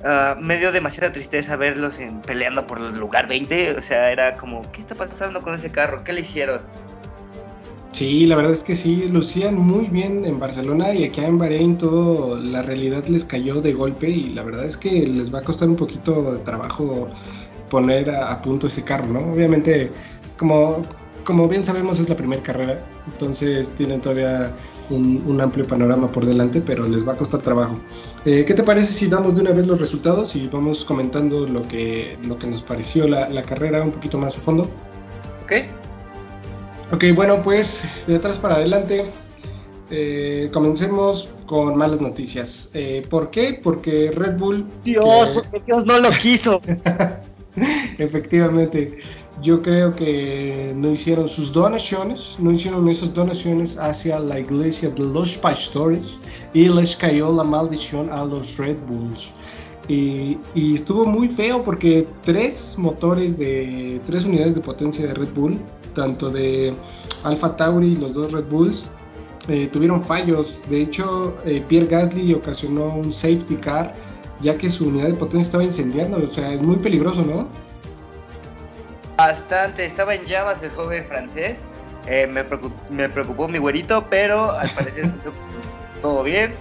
Uh, 0.00 0.38
me 0.38 0.58
dio 0.58 0.72
demasiada 0.72 1.12
tristeza 1.12 1.56
verlos 1.56 1.98
en, 1.98 2.20
peleando 2.20 2.66
por 2.66 2.78
el 2.78 2.98
lugar 2.98 3.26
20. 3.26 3.78
O 3.78 3.82
sea, 3.82 4.12
era 4.12 4.36
como, 4.36 4.70
¿qué 4.72 4.80
está 4.80 4.94
pasando 4.94 5.40
con 5.40 5.54
ese 5.54 5.70
carro? 5.70 6.04
¿Qué 6.04 6.12
le 6.12 6.20
hicieron? 6.20 6.60
Sí, 7.96 8.26
la 8.26 8.36
verdad 8.36 8.52
es 8.52 8.62
que 8.62 8.74
sí, 8.74 9.04
lucían 9.10 9.56
muy 9.56 9.86
bien 9.86 10.26
en 10.26 10.38
Barcelona 10.38 10.92
y 10.92 11.04
aquí 11.04 11.22
en 11.22 11.38
Bahrein 11.38 11.78
todo, 11.78 12.36
la 12.36 12.60
realidad 12.60 13.06
les 13.06 13.24
cayó 13.24 13.62
de 13.62 13.72
golpe 13.72 14.10
y 14.10 14.28
la 14.34 14.42
verdad 14.42 14.66
es 14.66 14.76
que 14.76 15.06
les 15.06 15.34
va 15.34 15.38
a 15.38 15.42
costar 15.42 15.70
un 15.70 15.76
poquito 15.76 16.34
de 16.34 16.38
trabajo 16.40 17.08
poner 17.70 18.10
a, 18.10 18.42
punto 18.42 18.66
ese 18.66 18.84
carro, 18.84 19.06
¿no? 19.06 19.32
Obviamente, 19.32 19.90
como, 20.36 20.82
como 21.24 21.48
bien 21.48 21.64
sabemos 21.64 21.98
es 21.98 22.06
la 22.10 22.16
primera 22.16 22.42
carrera, 22.42 22.84
entonces 23.06 23.70
tienen 23.70 24.02
todavía 24.02 24.52
un, 24.90 25.40
amplio 25.40 25.66
panorama 25.66 26.12
por 26.12 26.26
delante, 26.26 26.60
pero 26.60 26.86
les 26.86 27.08
va 27.08 27.14
a 27.14 27.16
costar 27.16 27.40
trabajo. 27.40 27.80
Eh, 28.26 28.44
¿Qué 28.46 28.52
te 28.52 28.62
parece 28.62 28.92
si 28.92 29.06
damos 29.06 29.36
de 29.36 29.40
una 29.40 29.52
vez 29.52 29.66
los 29.66 29.80
resultados 29.80 30.36
y 30.36 30.48
vamos 30.48 30.84
comentando 30.84 31.46
lo 31.46 31.66
que, 31.66 32.18
lo 32.28 32.38
que 32.38 32.46
nos 32.46 32.60
pareció 32.60 33.08
la, 33.08 33.30
la 33.30 33.42
carrera 33.42 33.82
un 33.82 33.92
poquito 33.92 34.18
más 34.18 34.36
a 34.36 34.42
fondo? 34.42 34.68
Ok. 35.44 35.85
Ok, 36.92 37.04
bueno, 37.16 37.42
pues 37.42 37.84
de 38.06 38.16
atrás 38.16 38.38
para 38.38 38.56
adelante. 38.56 39.06
Eh, 39.90 40.50
comencemos 40.52 41.30
con 41.46 41.76
malas 41.76 42.00
noticias. 42.00 42.70
Eh, 42.74 43.04
¿Por 43.08 43.30
qué? 43.30 43.60
Porque 43.60 44.10
Red 44.12 44.38
Bull. 44.38 44.66
Dios, 44.84 45.30
porque 45.30 45.62
Dios 45.66 45.84
no 45.84 45.98
lo 45.98 46.10
quiso. 46.10 46.60
Efectivamente, 47.98 48.98
yo 49.42 49.62
creo 49.62 49.96
que 49.96 50.72
no 50.76 50.92
hicieron 50.92 51.28
sus 51.28 51.52
donaciones, 51.52 52.36
no 52.38 52.52
hicieron 52.52 52.88
esas 52.88 53.12
donaciones 53.14 53.76
hacia 53.78 54.20
la 54.20 54.38
iglesia 54.38 54.90
de 54.90 55.02
los 55.02 55.36
pastores 55.38 56.18
y 56.52 56.68
les 56.68 56.94
cayó 56.96 57.32
la 57.32 57.44
maldición 57.44 58.12
a 58.12 58.24
los 58.24 58.56
Red 58.58 58.76
Bulls. 58.86 59.32
Y, 59.88 60.38
y, 60.54 60.74
estuvo 60.74 61.06
muy 61.06 61.28
feo 61.28 61.62
porque 61.62 62.08
tres 62.24 62.74
motores 62.76 63.38
de 63.38 64.00
tres 64.04 64.24
unidades 64.24 64.56
de 64.56 64.60
potencia 64.60 65.06
de 65.06 65.14
Red 65.14 65.28
Bull 65.32 65.60
tanto 65.96 66.30
de 66.30 66.76
Alfa 67.24 67.56
Tauri 67.56 67.94
y 67.94 67.96
los 67.96 68.14
dos 68.14 68.32
Red 68.32 68.44
Bulls, 68.44 68.88
eh, 69.48 69.68
tuvieron 69.72 70.02
fallos. 70.02 70.62
De 70.68 70.82
hecho, 70.82 71.34
eh, 71.44 71.64
Pierre 71.66 71.86
Gasly 71.86 72.34
ocasionó 72.34 72.94
un 72.94 73.10
safety 73.10 73.56
car 73.56 73.92
ya 74.40 74.56
que 74.58 74.68
su 74.68 74.88
unidad 74.88 75.08
de 75.08 75.14
potencia 75.14 75.46
estaba 75.46 75.64
incendiando. 75.64 76.18
O 76.18 76.30
sea, 76.30 76.52
es 76.52 76.62
muy 76.62 76.76
peligroso, 76.76 77.22
¿no? 77.22 77.48
Bastante, 79.16 79.86
estaba 79.86 80.14
en 80.14 80.24
llamas 80.24 80.62
el 80.62 80.70
joven 80.70 81.04
francés. 81.06 81.58
Eh, 82.06 82.26
me, 82.26 82.44
preocupó, 82.44 83.48
mi 83.48 83.58
güerito, 83.58 84.06
pero 84.08 84.52
al 84.52 84.68
parecer 84.70 85.10
todo 86.02 86.22
bien. 86.22 86.54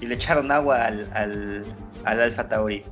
Y 0.00 0.06
le 0.06 0.16
echaron 0.16 0.50
agua 0.50 0.84
al, 0.84 1.08
al, 1.14 1.64
al 2.04 2.20
Alfa 2.20 2.48
Tauri. 2.48 2.82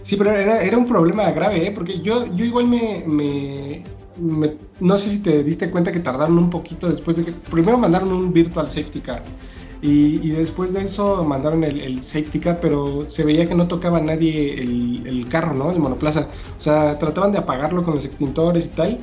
Sí, 0.00 0.16
pero 0.16 0.30
era, 0.30 0.60
era 0.60 0.78
un 0.78 0.86
problema 0.86 1.30
grave, 1.32 1.66
¿eh? 1.66 1.72
porque 1.72 1.98
yo, 2.00 2.24
yo 2.34 2.44
igual 2.44 2.68
me, 2.68 3.82
no 4.18 4.96
sé 4.96 5.10
si 5.10 5.22
te 5.22 5.42
diste 5.42 5.70
cuenta 5.70 5.92
que 5.92 6.00
tardaron 6.00 6.38
un 6.38 6.50
poquito 6.50 6.88
después 6.88 7.16
de 7.16 7.24
que 7.24 7.32
primero 7.32 7.78
mandaron 7.78 8.12
un 8.12 8.32
virtual 8.32 8.70
safety 8.70 9.00
car 9.00 9.22
y, 9.80 10.30
después 10.30 10.72
de 10.72 10.82
eso 10.82 11.24
mandaron 11.24 11.62
el, 11.62 12.00
safety 12.02 12.40
car, 12.40 12.58
pero 12.60 13.06
se 13.06 13.24
veía 13.24 13.46
que 13.46 13.54
no 13.54 13.68
tocaba 13.68 14.00
nadie 14.00 14.60
el, 14.60 15.26
carro, 15.28 15.54
¿no? 15.54 15.70
El 15.70 15.78
monoplaza. 15.78 16.28
O 16.56 16.60
sea, 16.60 16.98
trataban 16.98 17.32
de 17.32 17.38
apagarlo 17.38 17.84
con 17.84 17.94
los 17.94 18.04
extintores 18.04 18.66
y 18.66 18.70
tal, 18.70 19.00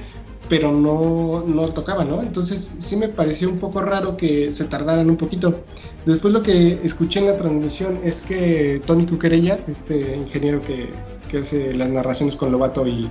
pero 0.50 0.72
no, 0.72 1.44
no 1.48 1.70
tocaba, 1.70 2.04
¿no? 2.04 2.22
Entonces 2.22 2.76
sí 2.80 2.98
me 2.98 3.08
pareció 3.10 3.50
un 3.50 3.58
poco 3.58 3.82
raro 3.82 4.18
que 4.18 4.52
se 4.52 4.66
tardaran 4.66 5.10
un 5.10 5.18
poquito. 5.18 5.62
Después 6.06 6.34
lo 6.34 6.44
que 6.44 6.80
escuché 6.84 7.20
en 7.22 7.28
la 7.28 7.38
transmisión 7.38 8.00
es 8.04 8.22
que 8.22 8.82
Tony 8.86 9.06
Cuquerella, 9.06 9.60
este 9.68 10.16
ingeniero 10.18 10.62
que, 10.62 10.90
que 11.30 11.40
hace 11.40 11.74
las 11.74 11.90
narraciones 11.90 12.36
con 12.36 12.52
Lobato 12.52 12.86
y, 12.86 13.10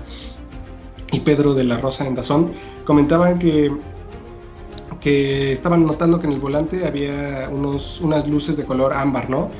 y 1.15 1.21
Pedro 1.21 1.55
de 1.55 1.65
la 1.65 1.79
Rosa 1.79 2.07
en 2.07 2.15
Dazón 2.15 2.53
comentaban 2.85 3.39
que, 3.39 3.73
que 5.01 5.53
estaban 5.53 5.87
notando 5.87 6.19
que 6.19 6.27
en 6.27 6.33
el 6.33 6.41
volante 6.41 6.87
había 6.87 7.49
unos, 7.51 8.01
unas 8.01 8.27
luces 8.27 8.57
de 8.57 8.65
color 8.65 8.93
ámbar, 8.93 9.31
¿no? 9.31 9.51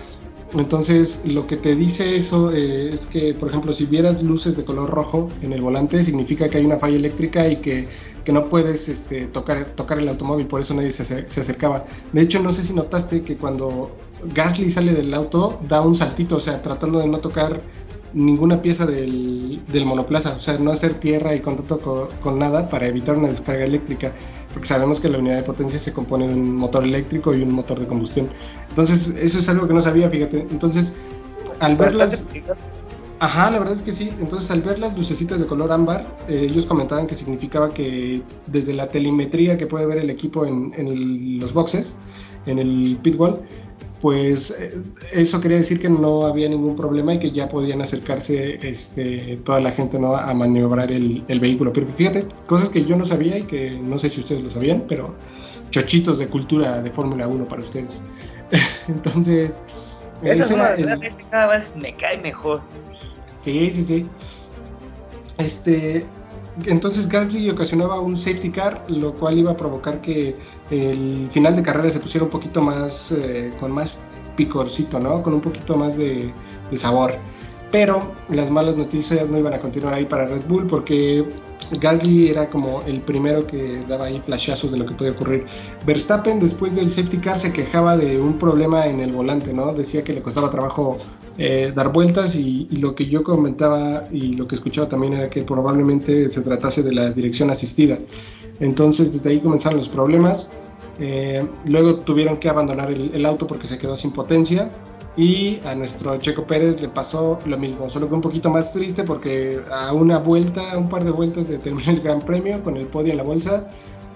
Entonces, 0.53 1.23
lo 1.25 1.47
que 1.47 1.57
te 1.57 1.75
dice 1.75 2.17
eso 2.17 2.53
eh, 2.53 2.93
es 2.93 3.07
que, 3.07 3.35
por 3.35 3.49
ejemplo, 3.49 3.73
si 3.73 3.87
vieras 3.87 4.23
luces 4.23 4.57
de 4.57 4.65
color 4.65 4.89
rojo 4.89 5.29
en 5.43 5.53
el 5.53 5.61
volante, 5.61 6.03
significa 6.03 6.49
que 6.49 6.59
hay 6.59 6.65
una 6.65 6.79
falla 6.79 6.97
eléctrica 6.97 7.49
y 7.49 7.57
que, 7.57 7.89
que 8.25 8.33
no 8.33 8.49
puedes 8.49 8.89
este, 8.89 9.27
tocar, 9.27 9.71
tocar 9.71 9.99
el 9.99 10.09
automóvil, 10.09 10.47
por 10.47 10.61
eso 10.61 10.75
nadie 10.75 10.93
se, 10.93 11.05
se, 11.05 11.41
acercaba. 11.41 11.85
De 12.13 12.21
hecho, 12.21 12.41
no 12.41 12.53
sé 12.53 12.63
si 12.63 12.73
notaste 12.73 13.23
que 13.23 13.37
cuando 13.37 13.97
Gasly 14.33 14.71
sale 14.71 14.93
del 14.93 15.13
auto, 15.13 15.59
da 15.69 15.81
un 15.81 15.95
saltito, 15.95 16.37
o 16.37 16.41
sea, 16.41 16.63
tratando 16.63 17.01
de 17.01 17.09
no 17.09 17.19
tocar 17.19 17.61
ninguna 18.15 18.63
pieza 18.63 18.87
del, 18.87 19.61
monoplaza, 19.85 20.35
o 20.35 20.39
sea, 20.39 20.57
no 20.59 20.71
hacer 20.71 20.95
tierra 20.95 21.35
y 21.35 21.41
contacto 21.41 22.11
con, 22.21 22.39
nada 22.39 22.69
para 22.69 22.87
evitar 22.87 23.17
una 23.17 23.29
descarga 23.29 23.65
eléctrica, 23.65 24.13
porque 24.53 24.69
sabemos 24.69 25.01
que 25.01 25.09
la 25.09 25.19
unidad 25.19 25.37
de 25.37 25.43
potencia 25.43 25.79
se 25.79 25.93
compone 25.93 26.29
de 26.29 26.35
un 26.35 26.57
motor 26.57 26.85
eléctrico 26.85 27.35
y 27.35 27.43
un 27.43 27.53
motor 27.53 27.81
de 27.81 27.87
combustión. 27.87 28.29
Entonces, 28.69 29.09
eso 29.21 29.39
es 29.39 29.49
algo 29.49 29.67
que 29.67 29.75
no 29.75 29.81
sabía, 29.81 30.09
fíjate. 30.09 30.47
Entonces, 30.51 30.97
al 31.61 31.77
verlas... 31.77 32.25
Ajá, 33.21 33.51
la 33.51 33.59
verdad 33.59 33.75
es 33.75 33.83
que 33.83 33.93
sí. 33.93 34.11
Entonces, 34.21 34.51
al 34.51 34.61
ver 34.61 34.79
las 34.79 34.95
lucecitas 34.97 35.41
de 35.41 35.47
color 35.47 35.73
ámbar, 35.73 36.05
eh, 36.29 36.47
ellos 36.51 36.67
comentaban 36.67 37.07
que 37.07 37.15
significaba 37.15 37.73
que 37.73 38.23
desde 38.47 38.75
la 38.75 38.89
telemetría 38.89 39.57
que 39.57 39.67
puede 39.67 39.87
ver 39.87 39.99
el 39.99 40.11
equipo 40.11 40.45
en, 40.45 40.73
en 40.77 41.39
los 41.39 41.55
boxes, 41.55 41.97
en 42.47 42.59
el 42.59 42.99
pitwall, 43.03 43.41
pues 44.05 44.55
eh, 44.61 44.83
eso 45.15 45.41
quería 45.41 45.57
decir 45.57 45.81
que 45.81 45.89
no 45.89 46.27
había 46.27 46.47
ningún 46.47 46.77
problema 46.77 47.15
y 47.15 47.19
que 47.19 47.31
ya 47.31 47.49
podían 47.49 47.81
acercarse 47.81 48.59
este, 48.61 49.41
toda 49.47 49.61
la 49.61 49.71
gente 49.71 49.99
¿no? 49.99 50.15
a 50.15 50.35
maniobrar 50.35 50.93
el, 50.93 51.25
vehículo. 51.27 51.73
Pero 51.73 51.87
fíjate, 51.87 52.27
cosas 52.45 52.69
que 52.69 52.85
yo 52.85 52.97
no 52.97 53.07
sabía 53.07 53.39
y 53.39 53.45
que 53.45 53.71
no 53.71 53.97
sé 53.97 54.11
si 54.11 54.21
ustedes 54.21 54.43
lo 54.43 54.51
sabían, 54.51 54.85
pero 54.87 55.15
chochitos 55.71 56.19
de 56.19 56.29
cultura 56.29 56.83
de 56.83 56.91
Fórmula 56.91 57.27
1 57.27 57.49
para 57.49 57.63
ustedes. 57.63 57.99
Entonces, 58.89 59.63
eso 60.23 60.55
cada 61.31 61.47
vez 61.47 61.73
me 61.75 61.97
cae 61.97 62.19
mejor. 62.19 62.61
Sí, 63.39 63.71
sí, 63.71 63.83
sí. 63.85 64.07
Este, 65.39 66.05
entonces 66.67 67.09
Gasly 67.09 67.51
ocasionaba 67.51 68.01
un 68.01 68.17
safety 68.17 68.51
car, 68.51 68.85
lo 68.89 69.15
cual 69.15 69.39
iba 69.39 69.53
a 69.53 69.57
provocar 69.57 70.01
que 70.01 70.37
el 70.71 71.29
final 71.31 71.57
de 71.57 71.63
carrera 71.63 71.91
se 71.91 72.01
pusiera 72.01 72.25
un 72.25 72.31
poquito 72.31 72.61
más, 72.61 73.13
eh, 73.13 73.53
con 73.59 73.73
más 73.73 74.03
picorcito, 74.37 75.01
¿no? 75.01 75.23
Con 75.23 75.35
un 75.35 75.41
poquito 75.41 75.77
más 75.77 75.97
de, 75.97 76.33
sabor. 76.75 77.15
Pero 77.71 78.13
las 78.29 78.51
malas 78.51 78.77
noticias 78.77 79.29
no 79.29 79.39
iban 79.39 79.55
a 79.55 79.61
continuar 79.61 79.95
ahí 79.95 80.05
para 80.05 80.27
Red 80.27 80.43
Bull 80.49 80.67
porque 80.67 81.29
Gasly 81.81 82.29
era 82.29 82.49
como 82.51 82.83
el 82.83 83.01
primero 83.01 83.47
que 83.47 83.85
daba 83.89 84.07
ahí 84.07 84.21
flashazos 84.25 84.71
de 84.71 84.77
lo 84.77 84.87
que 84.87 84.95
podía 84.95 85.13
ocurrir. 85.13 85.45
Verstappen 85.87 86.39
después 86.39 86.75
del 86.75 86.91
safety 86.91 87.19
car 87.19 87.37
se 87.37 87.53
quejaba 87.53 87.97
de 87.97 88.21
un 88.21 88.39
problema 88.39 88.87
en 88.87 89.01
el 89.01 89.13
volante, 89.13 89.53
¿no? 89.53 89.73
Decía 89.73 90.05
que 90.05 90.13
le 90.13 90.23
costaba 90.23 90.51
trabajo 90.51 90.99
eh, 91.37 91.73
dar 91.75 91.93
vueltas 91.93 92.37
y, 92.37 92.69
lo 92.81 92.95
que 92.95 93.07
yo 93.07 93.25
comentaba 93.25 94.05
y 94.13 94.35
lo 94.35 94.47
que 94.47 94.55
escuchaba 94.55 94.89
también 94.89 95.15
era 95.15 95.29
que 95.29 95.43
probablemente 95.43 96.29
se 96.29 96.43
tratase 96.43 96.83
de 96.83 96.93
la 96.93 97.11
dirección 97.11 97.51
asistida. 97.51 97.99
Entonces 98.61 99.13
desde 99.13 99.31
ahí 99.31 99.41
comenzaron 99.41 99.79
los 99.79 99.89
problemas. 99.89 100.53
Eh, 101.01 101.45
luego 101.67 101.97
tuvieron 101.97 102.37
que 102.37 102.49
abandonar 102.49 102.91
el, 102.93 103.27
auto 103.27 103.49
porque 103.49 103.67
se 103.67 103.79
quedó 103.79 103.97
sin 103.97 104.13
potencia. 104.13 104.71
Y 105.17 105.61
a 105.65 105.75
nuestro 105.77 106.17
Checo 106.19 106.45
Pérez 106.45 106.83
le 106.83 106.89
pasó 106.89 107.39
lo 107.47 107.57
mismo, 107.57 107.89
solo 107.89 108.09
que 108.09 108.15
un 108.15 108.21
poquito 108.21 108.51
más 108.51 108.73
triste 108.73 109.05
porque 109.05 109.61
a 109.71 109.93
una 109.93 110.19
vuelta, 110.19 110.77
un 110.77 110.89
par 110.89 111.05
de 111.05 111.13
vueltas 111.13 111.49
de 111.49 111.59
terminar 111.59 111.95
el 111.95 112.01
Gran 112.01 112.21
Premio 112.21 112.61
con 112.65 112.77
el 112.77 112.87
podio 112.87 113.13
en 113.13 113.19
la 113.19 113.23
bolsa 113.23 113.69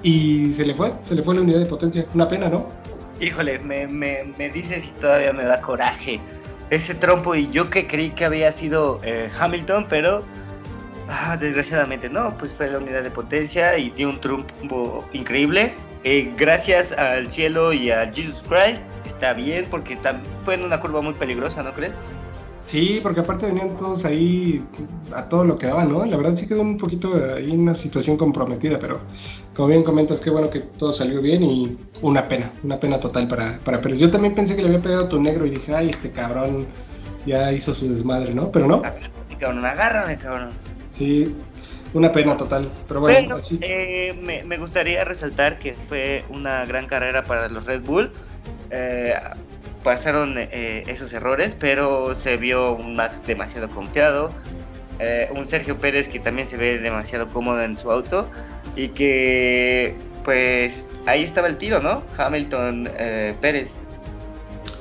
y 0.03 0.51
se 0.51 0.67
le 0.67 0.75
fue, 0.75 0.93
se 1.03 1.15
le 1.15 1.23
fue 1.23 1.37
la 1.37 1.43
unidad 1.43 1.61
de 1.61 1.67
potencia. 1.67 2.05
Una 2.15 2.27
pena, 2.27 2.49
¿no? 2.49 2.67
Híjole, 3.21 3.61
me, 3.61 3.87
me, 3.87 4.25
me 4.37 4.51
dices 4.51 4.85
y 4.85 5.01
todavía 5.01 5.33
me 5.33 5.45
da 5.45 5.61
coraje 5.61 6.21
ese 6.71 6.95
trompo 6.95 7.35
y 7.35 7.51
yo 7.51 7.71
que 7.71 7.87
creí 7.87 8.11
que 8.11 8.25
había 8.25 8.53
sido 8.53 9.01
eh, 9.03 9.31
Hamilton, 9.39 9.87
pero 9.89 10.25
ah, 11.09 11.37
desgraciadamente 11.37 12.09
no, 12.09 12.37
pues 12.39 12.55
fue 12.55 12.69
la 12.69 12.79
unidad 12.79 13.03
de 13.03 13.11
potencia 13.11 13.77
y 13.79 13.91
dio 13.91 14.11
un 14.11 14.21
trompo 14.21 15.05
increíble. 15.13 15.75
Eh, 16.05 16.33
gracias 16.37 16.93
al 16.93 17.31
cielo 17.33 17.73
y 17.73 17.91
a 17.91 18.11
Jesus 18.13 18.45
Christ, 18.49 18.83
está 19.05 19.33
bien 19.33 19.67
porque 19.69 19.99
fue 20.45 20.55
en 20.55 20.65
una 20.65 20.81
curva 20.81 21.01
muy 21.01 21.15
peligrosa, 21.15 21.63
¿no 21.63 21.73
crees? 21.73 21.93
Sí, 22.69 23.01
porque 23.03 23.21
aparte 23.21 23.47
venían 23.47 23.77
todos 23.77 24.05
ahí 24.05 24.63
a 25.15 25.27
todo 25.31 25.43
lo 25.43 25.57
que 25.57 25.67
daban, 25.67 25.91
¿no? 25.91 26.05
La 26.05 26.19
verdad 26.19 26.35
sí 26.35 26.47
quedó 26.47 26.61
un 26.61 26.77
poquito 26.77 27.15
ahí 27.35 27.51
en 27.51 27.61
una 27.61 27.75
situación 27.75 28.19
comprometida, 28.19 28.79
pero 28.79 29.01
como 29.57 29.69
bien 29.69 29.83
comentas, 29.83 30.21
qué 30.21 30.29
bueno 30.29 30.51
que 30.51 30.61
todo 30.61 30.93
salió 30.93 31.23
bien 31.23 31.43
y 31.43 31.79
una 32.03 32.29
pena, 32.29 32.53
una 32.63 32.79
pena 32.79 33.01
total 33.01 33.27
para, 33.27 33.59
para 33.61 33.81
Pérez. 33.81 34.01
Yo 34.01 34.11
también 34.11 34.35
pensé 34.35 34.55
que 34.55 34.61
le 34.61 34.69
había 34.69 34.83
pegado 34.83 35.09
tu 35.09 35.19
negro 35.19 35.47
y 35.47 35.51
dije, 35.53 35.75
ay, 35.75 35.89
este 35.89 36.11
cabrón 36.11 36.67
ya 37.25 37.51
hizo 37.53 37.73
su 37.73 37.89
desmadre, 37.89 38.35
¿no? 38.35 38.53
Pero 38.53 38.67
no. 38.67 38.83
Cabrón, 38.83 39.65
agárrame, 39.65 40.19
cabrón. 40.19 40.51
Sí, 40.91 41.35
una 41.95 42.13
pena 42.13 42.37
total, 42.37 42.71
pero 42.87 43.01
bueno, 43.01 43.37
así. 43.37 43.59
Eh, 43.63 44.15
me, 44.23 44.45
me, 44.45 44.59
gustaría 44.59 45.07
resaltar 45.07 45.59
que 45.59 45.73
fue 45.89 46.23
una 46.29 46.67
gran 46.67 46.87
carrera 46.87 47.25
para 47.25 47.49
los 47.49 47.65
Red 47.65 47.81
Bull. 47.81 48.13
Eh, 48.71 49.15
pasaron 49.83 50.35
eh, 50.37 50.85
esos 50.87 51.13
errores, 51.13 51.57
pero 51.59 52.15
se 52.15 52.37
vio 52.37 52.75
un 52.75 52.97
Max 52.97 53.23
demasiado 53.27 53.69
confiado, 53.69 54.31
eh, 54.99 55.29
un 55.35 55.49
Sergio 55.49 55.77
Pérez 55.79 56.09
que 56.09 56.19
también 56.19 56.49
se 56.49 56.57
ve 56.57 56.79
demasiado 56.79 57.29
cómodo 57.29 57.63
en 57.63 57.77
su 57.77 57.91
auto 57.91 58.29
y 58.77 58.89
que 58.89 59.95
pues 60.25 60.87
ahí 61.07 61.23
estaba 61.23 61.49
el 61.49 61.57
tiro, 61.57 61.81
¿no? 61.81 62.03
Hamilton 62.17 62.89
eh, 62.99 63.35
Pérez. 63.41 63.73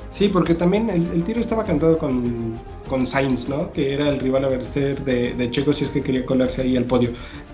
Sí, 0.08 0.28
porque 0.28 0.54
también 0.54 0.88
el, 0.88 1.22
tiro 1.24 1.40
estaba 1.40 1.64
cantado 1.64 1.98
con, 1.98 2.58
con 2.88 3.04
Sainz, 3.06 3.48
¿no? 3.48 3.72
Que 3.72 3.92
era 3.92 4.08
el 4.08 4.18
rival 4.18 4.44
a 4.44 4.48
vencer 4.48 5.04
de, 5.04 5.34
de, 5.34 5.50
Checo 5.50 5.72
si 5.72 5.84
es 5.84 5.90
que 5.90 6.02
quería 6.02 6.24
colarse 6.24 6.62
ahí 6.62 6.76
al 6.76 6.84
podio. 6.84 7.12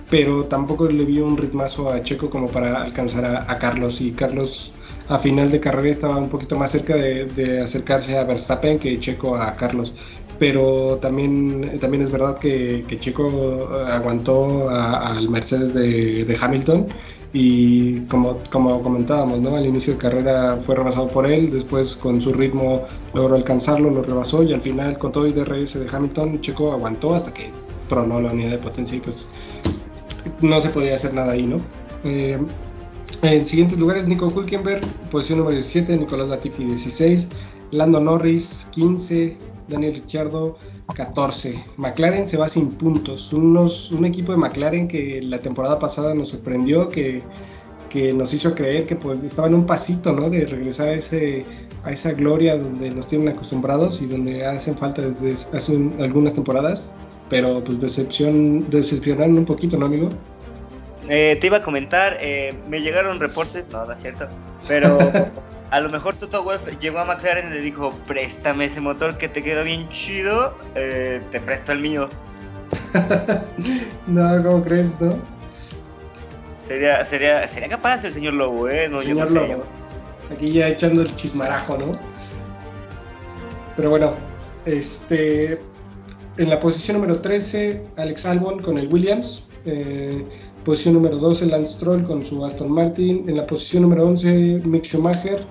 Pero 0.09 0.45
tampoco 0.45 0.87
le 0.87 1.05
vio 1.05 1.27
un 1.27 1.37
ritmazo 1.37 1.91
a 1.91 2.03
Checo 2.03 2.31
como 2.31 2.49
para 2.49 2.83
alcanzar 2.83 3.25
a, 3.25 3.59
Carlos. 3.59 4.01
Y 4.01 4.13
Carlos 4.13 4.74
a 5.09 5.19
final 5.19 5.51
de 5.51 5.61
carrera 5.61 5.91
estaba 5.91 6.17
un 6.17 6.29
poquito 6.29 6.57
más 6.57 6.71
cerca 6.71 6.97
de, 6.97 7.61
acercarse 7.63 8.19
a 8.19 8.25
Verstappen 8.25 8.79
que 8.79 8.99
Checo 8.99 9.37
a 9.37 9.55
Carlos. 9.57 9.95
Pero 10.39 10.99
también, 11.01 11.79
también 11.79 12.03
es 12.03 12.11
verdad 12.11 12.39
que, 12.39 12.85
Checo 12.99 13.69
aguantó 13.87 14.69
al 14.69 15.29
Mercedes 15.29 15.75
de, 15.75 16.25
de 16.25 16.39
Hamilton 16.41 16.89
y 17.37 18.03
como, 18.03 18.39
como 18.51 18.81
comentábamos, 18.81 19.41
¿no? 19.41 19.57
Al 19.57 19.67
inicio 19.67 19.95
de 19.95 19.99
carrera 19.99 20.57
fue 20.61 20.77
rebasado 20.77 21.09
por 21.09 21.27
él, 21.27 21.51
después 21.51 21.97
con 21.97 22.21
su 22.21 22.33
ritmo 22.33 22.85
logró 23.13 23.35
alcanzarlo, 23.35 23.91
lo 23.91 24.05
rebasó 24.05 24.45
y 24.45 24.53
al 24.55 24.63
final 24.63 24.97
con 24.99 25.11
todo 25.11 25.27
el 25.27 25.35
DRS 25.35 25.75
de 25.75 25.87
Hamilton, 25.91 26.41
Checo 26.41 26.73
aguantó 26.73 27.13
hasta 27.13 27.35
que 27.35 27.51
tronó 27.89 28.21
la 28.21 28.31
unidad 28.31 28.53
de 28.53 28.59
potencia 28.59 28.97
y 28.97 29.01
pues 29.01 29.29
no 30.43 30.61
se 30.61 30.71
podía 30.71 30.95
hacer 30.95 31.13
nada 31.13 31.33
ahí, 31.33 31.43
¿no? 31.43 31.61
Eh, 32.05 32.39
en 33.23 33.47
siguientes 33.47 33.79
lugares, 33.79 34.07
Nico 34.07 34.27
Hulkenberg, 34.27 34.83
posición 35.11 35.39
número 35.39 35.57
17, 35.57 35.97
Nicolás 35.97 36.29
Latifi 36.29 36.65
16, 36.65 37.29
Lando 37.71 38.01
Norris 38.01 38.69
15, 38.73 39.37
Daniel 39.69 39.95
Ricciardo 39.95 40.57
14. 40.95 41.59
McLaren 41.77 42.27
se 42.27 42.37
va 42.37 42.49
sin 42.49 42.71
puntos. 42.71 43.33
Un 43.33 44.05
equipo 44.05 44.33
de 44.33 44.39
McLaren 44.39 44.89
que 44.89 45.23
la 45.23 45.39
temporada 45.39 45.79
pasada 45.79 46.15
nos 46.15 46.31
sorprendió, 46.31 46.89
que, 46.89 47.23
nos 48.15 48.35
hizo 48.35 48.57
creer 48.57 48.87
que 48.87 48.97
pues, 48.97 49.23
estaba 49.23 49.47
en 49.47 49.55
un 49.55 49.67
pasito 49.67 50.13
¿no? 50.13 50.29
de 50.29 50.47
regresar 50.47 50.89
a 50.89 50.95
esa 50.95 52.13
gloria 52.13 52.59
donde 52.59 52.91
nos 52.91 53.07
tienen 53.07 53.29
acostumbrados 53.29 54.03
y 54.03 54.07
donde 54.07 54.45
hacen 54.45 54.77
falta 54.77 55.03
desde 55.03 55.35
hace 55.57 55.77
algunas 56.01 56.35
temporadas. 56.35 56.93
Pero 57.31 57.65
pues 57.65 57.81
decepción, 57.81 58.69
decepcionaron 58.69 59.39
un 59.39 59.45
poquito, 59.45 59.77
¿no, 59.77 59.87
amigo? 59.87 60.11
Eh, 61.09 61.37
te 61.41 61.49
iba 61.49 61.59
a 61.59 61.63
comentar, 61.63 62.17
eh, 62.21 62.55
me 62.69 62.81
llegaron 62.81 63.21
reportes, 63.21 63.65
no, 63.71 63.85
no 63.85 63.93
es 63.93 64.01
cierto, 64.01 64.27
pero 64.67 64.99
a 65.71 65.81
lo 65.81 65.91
mejor 65.91 66.15
Toto 66.15 66.43
Wolf 66.43 66.63
llegó 66.81 66.99
a 66.99 67.05
McLaren 67.05 67.49
y 67.49 67.55
le 67.55 67.61
dijo, 67.61 67.91
préstame 68.07 68.67
ese 68.67 68.81
motor 68.81 69.19
que 69.19 69.29
te 69.29 69.43
queda 69.43 69.63
bien 69.63 69.89
chido, 69.91 70.57
eh, 70.75 71.21
te 71.31 71.41
presto 71.41 71.73
el 71.73 71.81
mío. 71.81 72.09
no, 74.07 74.43
¿cómo 74.43 74.63
crees, 74.63 74.99
no? 75.01 75.17
Sería, 76.67 77.05
sería, 77.05 77.47
sería 77.47 77.69
capaz 77.69 78.05
el 78.05 78.15
señor 78.15 78.35
Lobo, 78.35 78.69
¿eh? 78.71 78.89
No, 78.89 79.01
señor 79.01 79.31
Lobo. 79.31 79.65
Aquí 80.31 80.53
ya 80.53 80.69
echando 80.69 81.03
el 81.03 81.15
chismarajo, 81.15 81.77
¿no? 81.77 81.93
Pero 83.77 83.91
bueno, 83.91 84.15
este, 84.65 85.61
en 86.39 86.49
la 86.49 86.61
posición 86.61 86.97
número 86.97 87.21
13, 87.21 87.85
Alex 87.99 88.25
Albon 88.25 88.63
con 88.63 88.79
el 88.79 88.91
Williams. 88.93 89.47
Eh, 89.67 90.25
posición 90.65 90.95
número 90.95 91.17
12, 91.17 91.47
Lance 91.47 91.75
Stroll 91.75 92.05
con 92.05 92.25
su 92.25 92.45
Aston 92.45 92.71
Martin. 92.71 93.29
En 93.29 93.37
la 93.37 93.47
posición 93.47 93.83
número 93.85 94.07
11, 94.07 94.63
Mick 94.65 94.85
Schumacher. 94.85 95.45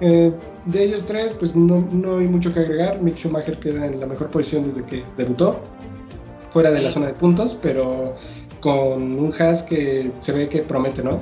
Eh, 0.00 0.32
de 0.66 0.82
ellos 0.82 1.04
tres, 1.06 1.32
pues 1.38 1.54
no, 1.54 1.86
no, 1.92 2.18
hay 2.18 2.28
mucho 2.28 2.52
que 2.52 2.60
agregar. 2.60 3.00
Mick 3.00 3.16
Schumacher 3.16 3.58
queda 3.58 3.86
en 3.86 4.00
la 4.00 4.06
mejor 4.06 4.28
posición 4.28 4.64
desde 4.64 4.84
que 4.84 5.04
debutó, 5.16 5.60
fuera 6.50 6.70
de 6.70 6.82
la 6.82 6.90
zona 6.90 7.06
de 7.06 7.14
puntos, 7.14 7.56
pero 7.60 8.14
con 8.60 9.18
un 9.18 9.34
Haas 9.38 9.62
que 9.62 10.10
se 10.20 10.32
ve 10.32 10.48
que 10.48 10.62
promete, 10.62 11.02
¿no? 11.02 11.20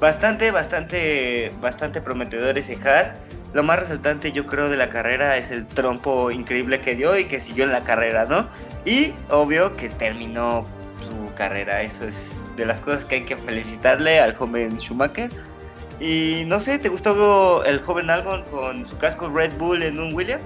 Bastante, 0.00 0.50
bastante, 0.50 1.52
bastante 1.60 2.00
prometedor 2.00 2.58
ese 2.58 2.76
Haas. 2.76 3.14
Lo 3.52 3.62
más 3.62 3.78
resaltante 3.78 4.32
yo 4.32 4.46
creo 4.46 4.68
de 4.68 4.76
la 4.76 4.88
carrera 4.88 5.36
es 5.36 5.50
el 5.50 5.66
trompo 5.66 6.30
increíble 6.30 6.80
que 6.80 6.96
dio 6.96 7.16
y 7.16 7.26
que 7.26 7.40
siguió 7.40 7.64
en 7.64 7.72
la 7.72 7.84
carrera, 7.84 8.24
¿no? 8.24 8.48
Y 8.84 9.12
obvio 9.30 9.76
que 9.76 9.88
terminó 9.90 10.66
carrera, 11.34 11.82
eso 11.82 12.06
es 12.06 12.42
de 12.56 12.66
las 12.66 12.80
cosas 12.80 13.04
que 13.04 13.16
hay 13.16 13.24
que 13.24 13.36
felicitarle 13.36 14.20
al 14.20 14.34
joven 14.34 14.78
Schumacher 14.78 15.30
y 16.00 16.44
no 16.46 16.60
sé, 16.60 16.78
¿te 16.78 16.88
gustó 16.88 17.64
el 17.64 17.80
joven 17.80 18.10
Albon 18.10 18.42
con 18.50 18.88
su 18.88 18.96
casco 18.98 19.28
Red 19.28 19.52
Bull 19.58 19.82
en 19.82 19.98
un 19.98 20.14
Williams? 20.14 20.44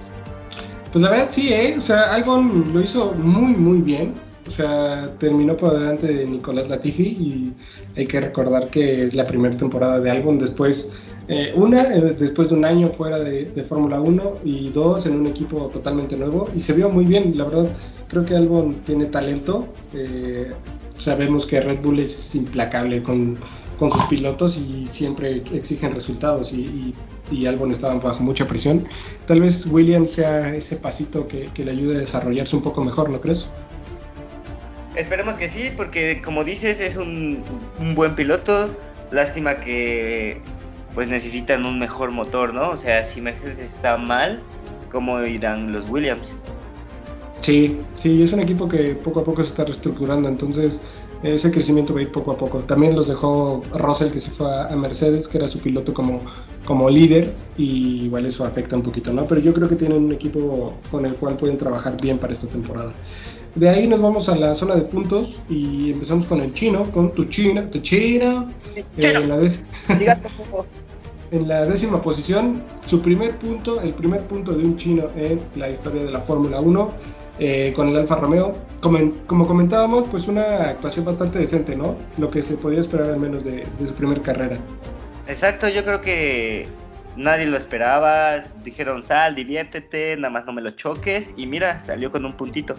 Pues 0.91 1.03
la 1.03 1.11
verdad 1.11 1.27
sí, 1.29 1.51
¿eh? 1.51 1.75
O 1.77 1.81
sea, 1.81 2.13
Albon 2.13 2.71
lo 2.73 2.81
hizo 2.81 3.13
muy, 3.13 3.53
muy 3.53 3.79
bien. 3.79 4.15
O 4.47 4.51
sea, 4.51 5.11
terminó 5.19 5.55
por 5.55 5.77
delante 5.77 6.07
de 6.07 6.25
Nicolás 6.25 6.69
Latifi 6.69 7.03
y 7.03 7.53
hay 7.95 8.07
que 8.07 8.19
recordar 8.19 8.69
que 8.69 9.03
es 9.03 9.13
la 9.13 9.27
primera 9.27 9.55
temporada 9.55 9.99
de 9.99 10.09
Albon 10.09 10.39
después, 10.39 10.91
eh, 11.29 11.53
una, 11.55 11.83
eh, 11.83 12.15
después 12.17 12.49
de 12.49 12.55
un 12.55 12.65
año 12.65 12.89
fuera 12.89 13.19
de, 13.19 13.63
Fórmula 13.63 14.01
1 14.01 14.39
y 14.43 14.69
dos, 14.69 15.05
en 15.05 15.15
un 15.15 15.27
equipo 15.27 15.67
totalmente 15.67 16.17
nuevo 16.17 16.49
y 16.55 16.59
se 16.59 16.73
vio 16.73 16.89
muy 16.89 17.05
bien, 17.05 17.37
la 17.37 17.45
verdad, 17.45 17.69
creo 18.07 18.25
que 18.25 18.35
Albon 18.35 18.81
tiene 18.85 19.05
talento. 19.05 19.67
Eh, 19.93 20.51
sabemos 20.97 21.45
que 21.45 21.61
Red 21.61 21.81
Bull 21.81 21.99
es 21.99 22.35
implacable 22.35 23.01
con 23.01 23.37
con 23.79 23.89
sus 23.89 24.03
pilotos 24.05 24.57
y 24.57 24.85
siempre 24.85 25.41
exigen 25.53 25.95
resultados 25.95 26.53
y, 26.53 26.93
Albon 27.47 27.71
estaba 27.71 27.93
bajo 27.99 28.23
mucha 28.23 28.47
presión. 28.47 28.85
Tal 29.27 29.39
vez 29.39 29.65
Williams 29.67 30.11
sea 30.11 30.53
ese 30.55 30.75
pasito 30.75 31.27
que, 31.27 31.49
le 31.63 31.71
ayude 31.71 31.95
a 31.95 31.99
desarrollarse 31.99 32.55
un 32.55 32.63
poco 32.63 32.83
mejor, 32.83 33.09
¿no 33.09 33.21
crees? 33.21 33.47
Esperemos 34.95 35.37
que 35.37 35.47
sí, 35.47 35.71
porque 35.77 36.21
como 36.23 36.43
dices 36.43 36.79
es 36.81 36.97
un, 36.97 37.43
un 37.79 37.95
buen 37.95 38.15
piloto. 38.15 38.75
Lástima 39.11 39.59
que 39.59 40.41
pues 40.99 41.07
necesitan 41.07 41.65
un 41.65 41.79
mejor 41.79 42.11
motor, 42.11 42.53
¿no? 42.53 42.71
O 42.71 42.75
sea, 42.75 43.05
si 43.05 43.21
Mercedes 43.21 43.61
está 43.61 43.95
mal, 43.95 44.41
¿cómo 44.91 45.23
irán 45.23 45.71
los 45.71 45.89
Williams? 45.89 46.35
Sí, 47.39 47.77
sí, 47.93 48.21
es 48.21 48.33
un 48.33 48.41
equipo 48.41 48.67
que 48.67 48.95
poco 48.95 49.21
a 49.21 49.23
poco 49.23 49.41
se 49.41 49.47
está 49.47 49.63
reestructurando, 49.63 50.27
entonces 50.27 50.81
ese 51.23 51.51
crecimiento 51.51 51.93
va 51.93 52.01
a 52.01 52.03
ir 52.03 52.11
poco 52.11 52.33
a 52.33 52.37
poco. 52.37 52.57
También 52.59 52.97
los 52.97 53.07
dejó 53.07 53.63
Russell, 53.75 54.11
que 54.11 54.19
se 54.19 54.29
fue 54.29 54.53
a 54.53 54.75
Mercedes, 54.75 55.29
que 55.29 55.37
era 55.37 55.47
su 55.47 55.59
piloto 55.59 55.93
como, 55.93 56.19
como 56.65 56.89
líder, 56.89 57.33
y 57.57 58.03
igual 58.03 58.25
eso 58.25 58.43
afecta 58.43 58.75
un 58.75 58.83
poquito, 58.83 59.13
¿no? 59.13 59.23
Pero 59.23 59.39
yo 59.39 59.53
creo 59.53 59.69
que 59.69 59.77
tienen 59.77 60.03
un 60.03 60.11
equipo 60.11 60.73
con 60.91 61.05
el 61.05 61.15
cual 61.15 61.37
pueden 61.37 61.57
trabajar 61.57 61.95
bien 62.01 62.17
para 62.17 62.33
esta 62.33 62.49
temporada. 62.49 62.93
De 63.55 63.69
ahí 63.69 63.87
nos 63.87 64.01
vamos 64.01 64.27
a 64.27 64.35
la 64.35 64.53
zona 64.53 64.75
de 64.75 64.81
puntos 64.81 65.41
y 65.47 65.91
empezamos 65.91 66.25
con 66.25 66.41
el 66.41 66.53
chino, 66.53 66.91
con 66.91 67.13
tu 67.13 67.23
chino, 67.23 67.63
tu 67.69 67.79
chino. 67.79 68.51
Eh, 68.75 69.13
la 69.13 70.19
en 71.31 71.47
la 71.47 71.65
décima 71.65 72.01
posición, 72.01 72.63
su 72.85 73.01
primer 73.01 73.37
punto, 73.37 73.81
el 73.81 73.93
primer 73.93 74.21
punto 74.27 74.53
de 74.53 74.65
un 74.65 74.77
chino 74.77 75.07
en 75.15 75.41
la 75.55 75.69
historia 75.69 76.03
de 76.03 76.11
la 76.11 76.21
Fórmula 76.21 76.59
1 76.59 76.91
eh, 77.39 77.71
con 77.75 77.87
el 77.87 77.97
Alfa 77.97 78.15
Romeo. 78.15 78.55
Como, 78.81 79.47
comentábamos, 79.47 80.05
pues 80.09 80.27
una 80.27 80.69
actuación 80.69 81.05
bastante 81.05 81.39
decente, 81.39 81.75
¿no? 81.75 81.95
Lo 82.17 82.29
que 82.29 82.41
se 82.41 82.57
podía 82.57 82.79
esperar 82.79 83.09
al 83.09 83.19
menos 83.19 83.43
de, 83.43 83.65
su 83.85 83.93
primer 83.93 84.21
carrera. 84.21 84.57
Exacto, 85.27 85.67
yo 85.69 85.83
creo 85.83 86.01
que 86.01 86.67
nadie 87.15 87.45
lo 87.45 87.57
esperaba. 87.57 88.43
Dijeron, 88.63 89.03
sal, 89.03 89.35
diviértete, 89.35 90.15
nada 90.17 90.29
más 90.29 90.45
no 90.45 90.53
me 90.53 90.61
lo 90.61 90.71
choques. 90.71 91.33
Y 91.37 91.45
mira, 91.45 91.79
salió 91.79 92.11
con 92.11 92.25
un 92.25 92.33
puntito. 92.33 92.75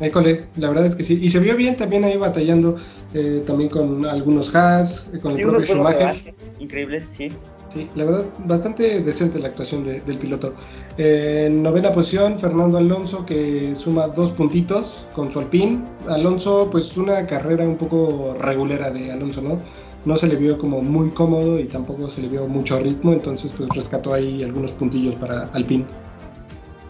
École, 0.00 0.46
la 0.56 0.68
verdad 0.68 0.86
es 0.86 0.94
que 0.94 1.04
sí. 1.04 1.18
Y 1.20 1.28
se 1.28 1.38
vio 1.40 1.56
bien 1.56 1.76
también 1.76 2.04
ahí 2.04 2.16
batallando, 2.16 2.76
eh, 3.14 3.42
también 3.46 3.70
con 3.70 4.04
algunos 4.06 4.54
Haas, 4.54 5.12
con 5.22 5.32
el 5.38 5.42
propio 5.42 5.64
Schumacher. 5.64 6.34
Increíble, 6.58 7.02
sí. 7.02 7.30
Sí, 7.74 7.90
la 7.96 8.04
verdad, 8.04 8.26
bastante 8.46 9.00
decente 9.00 9.40
la 9.40 9.48
actuación 9.48 9.82
del 9.82 10.18
piloto. 10.18 10.54
en 10.96 11.60
novena 11.60 11.90
posición, 11.90 12.38
Fernando 12.38 12.78
Alonso, 12.78 13.26
que 13.26 13.74
suma 13.74 14.06
dos 14.06 14.30
puntitos 14.30 15.08
con 15.12 15.32
su 15.32 15.40
Alpine. 15.40 15.82
Alonso, 16.08 16.68
pues 16.70 16.96
una 16.96 17.26
carrera 17.26 17.64
un 17.66 17.76
poco 17.76 18.36
regulera 18.38 18.92
de 18.92 19.10
Alonso, 19.10 19.42
¿no? 19.42 19.58
No 20.04 20.14
se 20.14 20.28
le 20.28 20.36
vio 20.36 20.56
como 20.56 20.82
muy 20.82 21.10
cómodo 21.10 21.58
y 21.58 21.64
tampoco 21.64 22.08
se 22.08 22.22
le 22.22 22.28
vio 22.28 22.46
mucho 22.46 22.78
ritmo, 22.78 23.12
entonces 23.12 23.52
pues 23.56 23.68
rescató 23.70 24.14
ahí 24.14 24.44
algunos 24.44 24.70
puntillos 24.70 25.16
para 25.16 25.48
Alpine. 25.52 25.84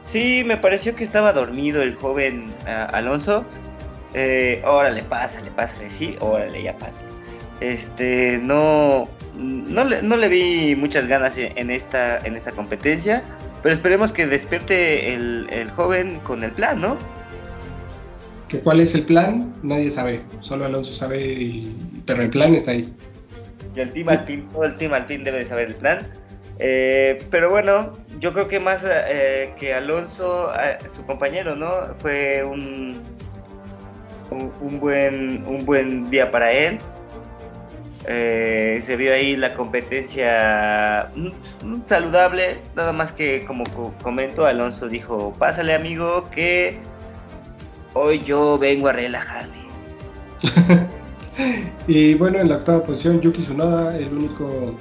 Sí, 0.05 0.43
me 0.45 0.59
pareció 0.59 0.95
que 0.95 1.05
estaba 1.05 1.33
dormido 1.33 1.81
el 1.81 1.95
joven 1.95 2.53
uh, 2.67 2.95
Alonso. 2.95 3.43
Eh, 4.13 4.63
órale, 4.67 5.03
pásale, 5.03 5.51
pásale, 5.51 5.91
sí, 5.91 6.15
órale, 6.21 6.63
ya 6.63 6.77
pasa. 6.77 6.93
Este, 7.61 8.39
no, 8.43 9.09
no 9.37 9.85
le, 9.85 10.03
no 10.03 10.17
le 10.17 10.29
vi 10.29 10.77
muchas 10.77 11.09
ganas 11.09 11.37
en 11.39 11.71
esta, 11.71 12.19
en 12.19 12.37
esta 12.37 12.53
competencia, 12.53 13.23
pero 13.63 13.75
esperemos 13.75 14.13
que 14.13 14.27
despierte 14.27 15.15
el, 15.15 15.71
joven 15.75 16.21
con 16.21 16.45
el 16.45 16.53
plan, 16.53 16.81
¿no? 16.81 16.99
¿Que 18.49 18.61
¿Cuál 18.61 18.81
es 18.81 18.95
el 18.95 19.05
plan? 19.05 19.55
Nadie 19.63 19.91
sabe, 19.91 20.23
solo 20.41 20.67
Alonso 20.67 20.93
sabe, 20.93 21.65
pero 22.07 22.23
el 22.23 22.31
plan 22.31 22.55
está 22.55 22.73
ahí. 22.73 22.93
Y 23.75 23.81
el 23.81 23.93
Team 23.93 24.09
Alpine, 24.09 24.45
todo 24.53 24.65
el 24.65 24.77
Team 24.77 24.93
Alpine 24.93 25.25
debe 25.25 25.39
de 25.41 25.47
saber 25.47 25.69
el 25.69 25.75
plan. 25.75 26.07
Eh, 26.61 27.19
pero 27.31 27.51
bueno, 27.51 27.93
yo 28.21 28.33
creo 28.33 28.47
que 28.47 28.61
más 28.61 28.87
eh, 28.89 29.53
que 29.59 29.75
Alonso, 29.75 30.53
eh, 30.55 30.79
su 30.95 31.05
compañero, 31.05 31.57
¿no? 31.57 31.95
Fue 31.99 32.45
un, 32.45 33.01
un, 34.31 34.79
buen, 34.79 35.45
un 35.47 35.65
buen 35.65 36.11
día 36.11 36.31
para 36.31 36.53
él 36.53 36.79
Eh, 38.07 38.81
se 38.83 38.97
vio 38.97 39.15
ahí 39.15 39.35
la 39.35 39.55
competencia 39.55 41.11
mm, 41.15 41.67
mm, 41.67 41.83
saludable, 41.87 42.59
nada 42.77 42.93
más 42.93 43.13
que 43.13 43.45
como 43.47 43.65
comento, 44.03 44.45
Alonso 44.45 44.89
dijo, 44.89 45.33
pásale 45.39 45.75
amigo 45.75 46.29
que 46.31 46.79
hoy 47.95 48.23
yo 48.23 48.59
vengo 48.59 48.89
a 48.89 48.93
relajarme. 48.93 49.65
y 51.87 52.15
bueno, 52.15 52.41
en 52.41 52.51
la 52.51 52.57
octava 52.57 52.85
posición, 52.85 53.23
Yuki 53.23 53.41
Tsunoda, 53.41 53.97
el 53.97 54.13
único 54.13 54.75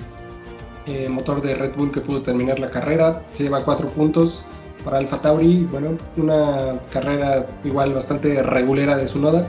eh, 0.86 1.08
motor 1.08 1.42
de 1.42 1.56
Red 1.56 1.76
Bull 1.76 1.92
que 1.92 2.02
pudo 2.02 2.22
terminar 2.22 2.60
la 2.60 2.70
carrera, 2.70 3.24
se 3.30 3.44
lleva 3.44 3.64
cuatro 3.64 3.88
puntos 3.90 4.46
para 4.84 4.98
Alfa 4.98 5.22
Tauri. 5.22 5.66
Bueno, 5.72 5.98
una 6.18 6.78
carrera 6.92 7.48
igual 7.64 7.94
bastante 7.94 8.44
regulera 8.44 8.98
de 8.98 9.06
Tsunoda, 9.06 9.48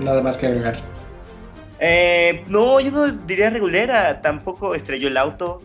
nada 0.00 0.22
más 0.22 0.36
que 0.36 0.46
agregar. 0.46 0.89
Eh, 1.80 2.44
no, 2.48 2.78
yo 2.80 2.90
no 2.90 3.10
diría 3.10 3.50
regulera, 3.50 4.20
tampoco 4.20 4.74
estrelló 4.74 5.08
el 5.08 5.16
auto. 5.16 5.62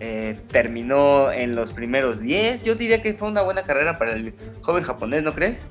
Eh, 0.00 0.38
terminó 0.50 1.32
en 1.32 1.54
los 1.54 1.72
primeros 1.72 2.20
10. 2.20 2.62
Yo 2.62 2.74
diría 2.74 3.00
que 3.00 3.14
fue 3.14 3.28
una 3.28 3.42
buena 3.42 3.62
carrera 3.62 3.98
para 3.98 4.12
el 4.12 4.34
joven 4.60 4.82
japonés, 4.82 5.22
¿no 5.22 5.34
crees? 5.34 5.62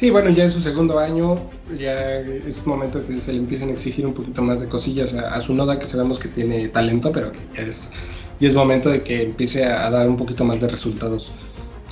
Sí, 0.00 0.10
bueno, 0.10 0.30
ya 0.30 0.44
es 0.44 0.52
su 0.52 0.60
segundo 0.60 0.98
año, 0.98 1.36
ya 1.76 2.20
es 2.20 2.66
momento 2.66 3.04
que 3.06 3.20
se 3.20 3.32
le 3.32 3.38
empiecen 3.38 3.68
a 3.68 3.72
exigir 3.72 4.06
un 4.06 4.14
poquito 4.14 4.40
más 4.40 4.60
de 4.60 4.66
cosillas 4.66 5.12
a, 5.12 5.38
su 5.42 5.54
noda, 5.54 5.78
que 5.78 5.84
sabemos 5.84 6.18
que 6.18 6.28
tiene 6.28 6.68
talento, 6.68 7.12
pero 7.12 7.32
que 7.32 7.38
ya 8.40 8.46
es 8.48 8.54
momento 8.54 8.88
de 8.88 9.02
que 9.02 9.22
empiece 9.24 9.62
a, 9.64 9.90
dar 9.90 10.08
un 10.08 10.16
poquito 10.16 10.42
más 10.42 10.60
de 10.60 10.68
resultados. 10.68 11.32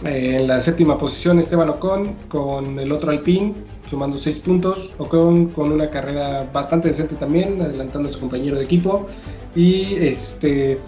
Eh, 0.07 0.37
en 0.37 0.47
la 0.47 0.61
séptima 0.61 0.97
posición 0.97 1.39
Esteban 1.39 1.69
Ocon 1.69 2.15
con 2.29 2.79
el 2.79 2.93
otro 2.93 3.11
Alpine, 3.11 3.53
sumando 3.89 4.19
seis 4.19 4.39
puntos. 4.39 4.95
Ocon 4.99 5.49
con 5.49 5.73
una 5.73 5.91
carrera 5.91 6.49
bastante 6.53 6.89
decente 6.89 7.17
también, 7.17 7.61
adelantando 7.61 8.09
a 8.09 8.13
su 8.13 8.21
compañero 8.21 8.57
de 8.57 8.65
equipo. 8.65 9.07
Y 9.55 9.97
este, 9.97 10.79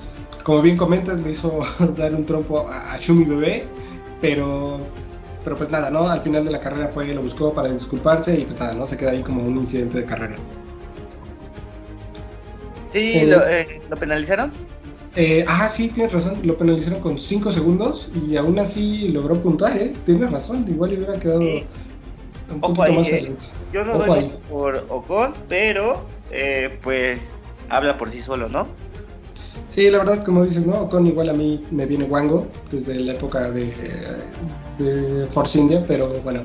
como 0.42 0.62
bien 0.62 0.76
comentas, 0.76 1.22
le 1.22 1.30
hizo 1.30 1.60
dar 1.96 2.14
un 2.14 2.26
trompo 2.26 2.66
a, 2.68 2.96
Shumi 2.98 3.24
Bebé, 3.24 3.64
pero 4.20 4.80
pero 5.42 5.56
pues 5.56 5.70
nada, 5.70 5.90
¿no? 5.90 6.06
Al 6.06 6.20
final 6.20 6.44
de 6.44 6.50
la 6.50 6.60
carrera 6.60 6.88
fue, 6.88 7.14
lo 7.14 7.22
buscó 7.22 7.54
para 7.54 7.72
disculparse 7.72 8.38
y 8.38 8.44
pues 8.44 8.60
nada, 8.60 8.74
¿no? 8.74 8.86
Se 8.86 8.98
queda 8.98 9.12
ahí 9.12 9.22
como 9.22 9.42
un 9.42 9.56
incidente 9.56 9.98
de 9.98 10.04
carrera. 10.04 10.36
Sí, 12.90 13.12
eh, 13.14 13.26
lo, 13.26 13.48
eh, 13.48 13.80
¿lo, 13.88 13.96
penalizaron? 13.96 14.52
Eh, 15.16 15.44
ah, 15.48 15.66
sí, 15.68 15.88
tienes 15.88 16.12
razón, 16.12 16.40
lo 16.42 16.56
penalizaron 16.56 17.00
con 17.00 17.16
5 17.16 17.50
segundos 17.52 18.10
y 18.28 18.36
aún 18.36 18.58
así 18.58 19.08
logró 19.08 19.36
puntuar, 19.36 19.78
¿eh? 19.78 19.94
Tienes 20.04 20.30
razón, 20.30 20.66
igual 20.68 20.92
hubiera 20.92 21.18
quedado 21.18 21.42
un 22.50 22.60
poquito 22.60 22.92
más 22.92 23.08
adelante. 23.08 23.46
Yo 23.72 23.84
no 23.84 23.98
doy 23.98 24.32
por 24.48 24.84
Ocon, 24.88 25.32
pero 25.48 26.04
pues 26.82 27.30
habla 27.68 27.96
por 27.98 28.10
sí 28.10 28.20
solo, 28.22 28.48
¿no? 28.48 28.66
Sí, 29.68 29.88
la 29.88 29.98
verdad, 29.98 30.24
como 30.24 30.42
dices, 30.42 30.66
¿no? 30.66 30.80
Ocon 30.82 31.06
igual 31.06 31.28
a 31.28 31.32
mí 31.32 31.64
me 31.70 31.86
viene 31.86 32.04
guango 32.04 32.48
desde 32.70 32.98
la 32.98 33.12
época 33.12 33.50
de, 33.50 33.72
de 34.78 35.26
Force 35.30 35.58
India, 35.58 35.84
pero 35.86 36.20
bueno, 36.22 36.42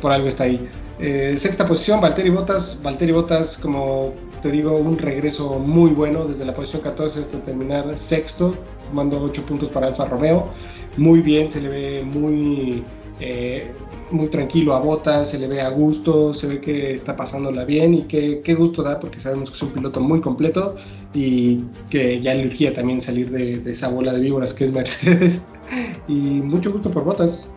por 0.00 0.12
algo 0.12 0.28
está 0.28 0.44
ahí. 0.44 0.68
Eh, 1.00 1.34
sexta 1.36 1.66
posición, 1.66 2.00
Valtteri 2.00 2.30
Bottas. 2.30 2.78
Valtteri 2.82 3.12
Bottas, 3.12 3.56
como 3.56 4.14
te 4.42 4.50
digo, 4.50 4.76
un 4.76 4.98
regreso 4.98 5.58
muy 5.58 5.90
bueno 5.90 6.24
desde 6.24 6.44
la 6.44 6.54
posición 6.54 6.82
14 6.82 7.20
hasta 7.20 7.42
terminar 7.42 7.96
sexto, 7.96 8.54
tomando 8.88 9.20
8 9.22 9.42
puntos 9.46 9.68
para 9.68 9.88
Alfa 9.88 10.06
Romeo. 10.06 10.48
Muy 10.96 11.20
bien, 11.20 11.48
se 11.48 11.60
le 11.60 11.68
ve 11.68 12.02
muy 12.04 12.82
eh, 13.20 13.72
muy 14.10 14.28
tranquilo 14.28 14.74
a 14.74 14.80
Botas, 14.80 15.30
se 15.30 15.38
le 15.38 15.48
ve 15.48 15.60
a 15.60 15.68
gusto, 15.70 16.32
se 16.32 16.46
ve 16.46 16.60
que 16.60 16.92
está 16.92 17.16
pasándola 17.16 17.64
bien 17.64 17.94
y 17.94 18.04
qué, 18.04 18.54
gusto 18.54 18.82
da 18.82 19.00
porque 19.00 19.20
sabemos 19.20 19.50
que 19.50 19.56
es 19.56 19.62
un 19.62 19.70
piloto 19.70 20.00
muy 20.00 20.20
completo 20.20 20.76
y 21.12 21.64
que 21.90 22.20
ya 22.20 22.34
le 22.34 22.46
urgía 22.46 22.72
también 22.72 23.00
salir 23.00 23.30
de, 23.30 23.70
esa 23.70 23.88
bola 23.88 24.12
de 24.12 24.20
víboras 24.20 24.54
que 24.54 24.64
es 24.64 24.72
Mercedes 24.72 25.50
y 26.08 26.14
mucho 26.14 26.72
gusto 26.72 26.90
por 26.90 27.04
Botas. 27.04 27.52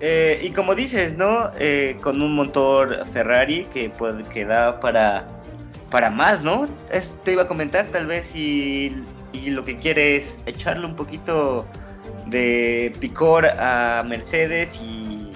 Eh, 0.00 0.40
y 0.42 0.50
como 0.50 0.74
dices, 0.74 1.16
¿no? 1.16 1.50
Eh, 1.58 1.96
con 2.00 2.20
un 2.20 2.34
motor 2.34 3.04
Ferrari 3.12 3.64
que, 3.72 3.90
puede, 3.90 4.24
que 4.24 4.44
da 4.44 4.80
para, 4.80 5.26
para 5.90 6.10
más, 6.10 6.42
¿no? 6.42 6.68
Te 7.24 7.32
iba 7.32 7.42
a 7.42 7.48
comentar, 7.48 7.86
tal 7.86 8.06
vez, 8.06 8.34
y, 8.34 8.92
y 9.32 9.50
lo 9.50 9.64
que 9.64 9.76
quiere 9.76 10.16
es 10.16 10.38
echarle 10.46 10.86
un 10.86 10.94
poquito 10.94 11.64
de 12.30 12.92
picor 13.00 13.46
a 13.46 14.04
Mercedes 14.06 14.80
y, 14.82 15.30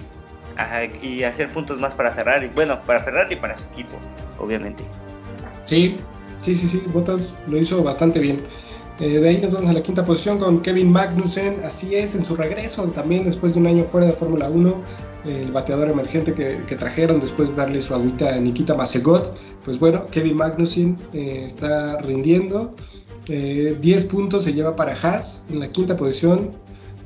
y 1.02 1.22
hacer 1.24 1.52
puntos 1.52 1.80
más 1.80 1.94
para 1.94 2.12
Ferrari. 2.12 2.50
Bueno, 2.54 2.80
para 2.82 3.00
Ferrari 3.00 3.34
y 3.34 3.38
para 3.38 3.56
su 3.56 3.64
equipo, 3.72 3.96
obviamente. 4.38 4.84
Sí, 5.64 5.96
sí, 6.42 6.56
sí, 6.56 6.66
sí, 6.66 6.82
Bottas 6.92 7.36
lo 7.46 7.58
hizo 7.58 7.82
bastante 7.82 8.20
bien. 8.20 8.40
Eh, 9.00 9.18
de 9.18 9.28
ahí 9.28 9.40
nos 9.40 9.52
vamos 9.52 9.70
a 9.70 9.72
la 9.72 9.82
quinta 9.82 10.04
posición 10.04 10.38
con 10.38 10.60
Kevin 10.60 10.92
Magnussen, 10.92 11.60
así 11.64 11.94
es, 11.94 12.14
en 12.14 12.24
su 12.24 12.36
regreso, 12.36 12.88
también 12.90 13.24
después 13.24 13.54
de 13.54 13.60
un 13.60 13.66
año 13.66 13.84
fuera 13.84 14.06
de 14.06 14.12
Fórmula 14.12 14.50
1, 14.50 14.74
el 15.24 15.50
bateador 15.50 15.88
emergente 15.88 16.34
que, 16.34 16.76
trajeron 16.76 17.20
después 17.20 17.50
de 17.50 17.62
darle 17.62 17.80
su 17.80 17.94
agüita 17.94 18.34
a 18.34 18.38
Nikita 18.38 18.74
Masegot, 18.74 19.34
pues 19.64 19.78
bueno, 19.78 20.06
Kevin 20.10 20.36
Magnussen 20.36 20.98
eh, 21.14 21.42
está 21.46 22.00
rindiendo, 22.02 22.74
10 23.26 23.30
eh, 23.30 24.08
puntos 24.10 24.44
se 24.44 24.52
lleva 24.52 24.76
para 24.76 24.94
Haas 24.94 25.46
en 25.48 25.60
la 25.60 25.70
quinta 25.70 25.96
posición, 25.96 26.50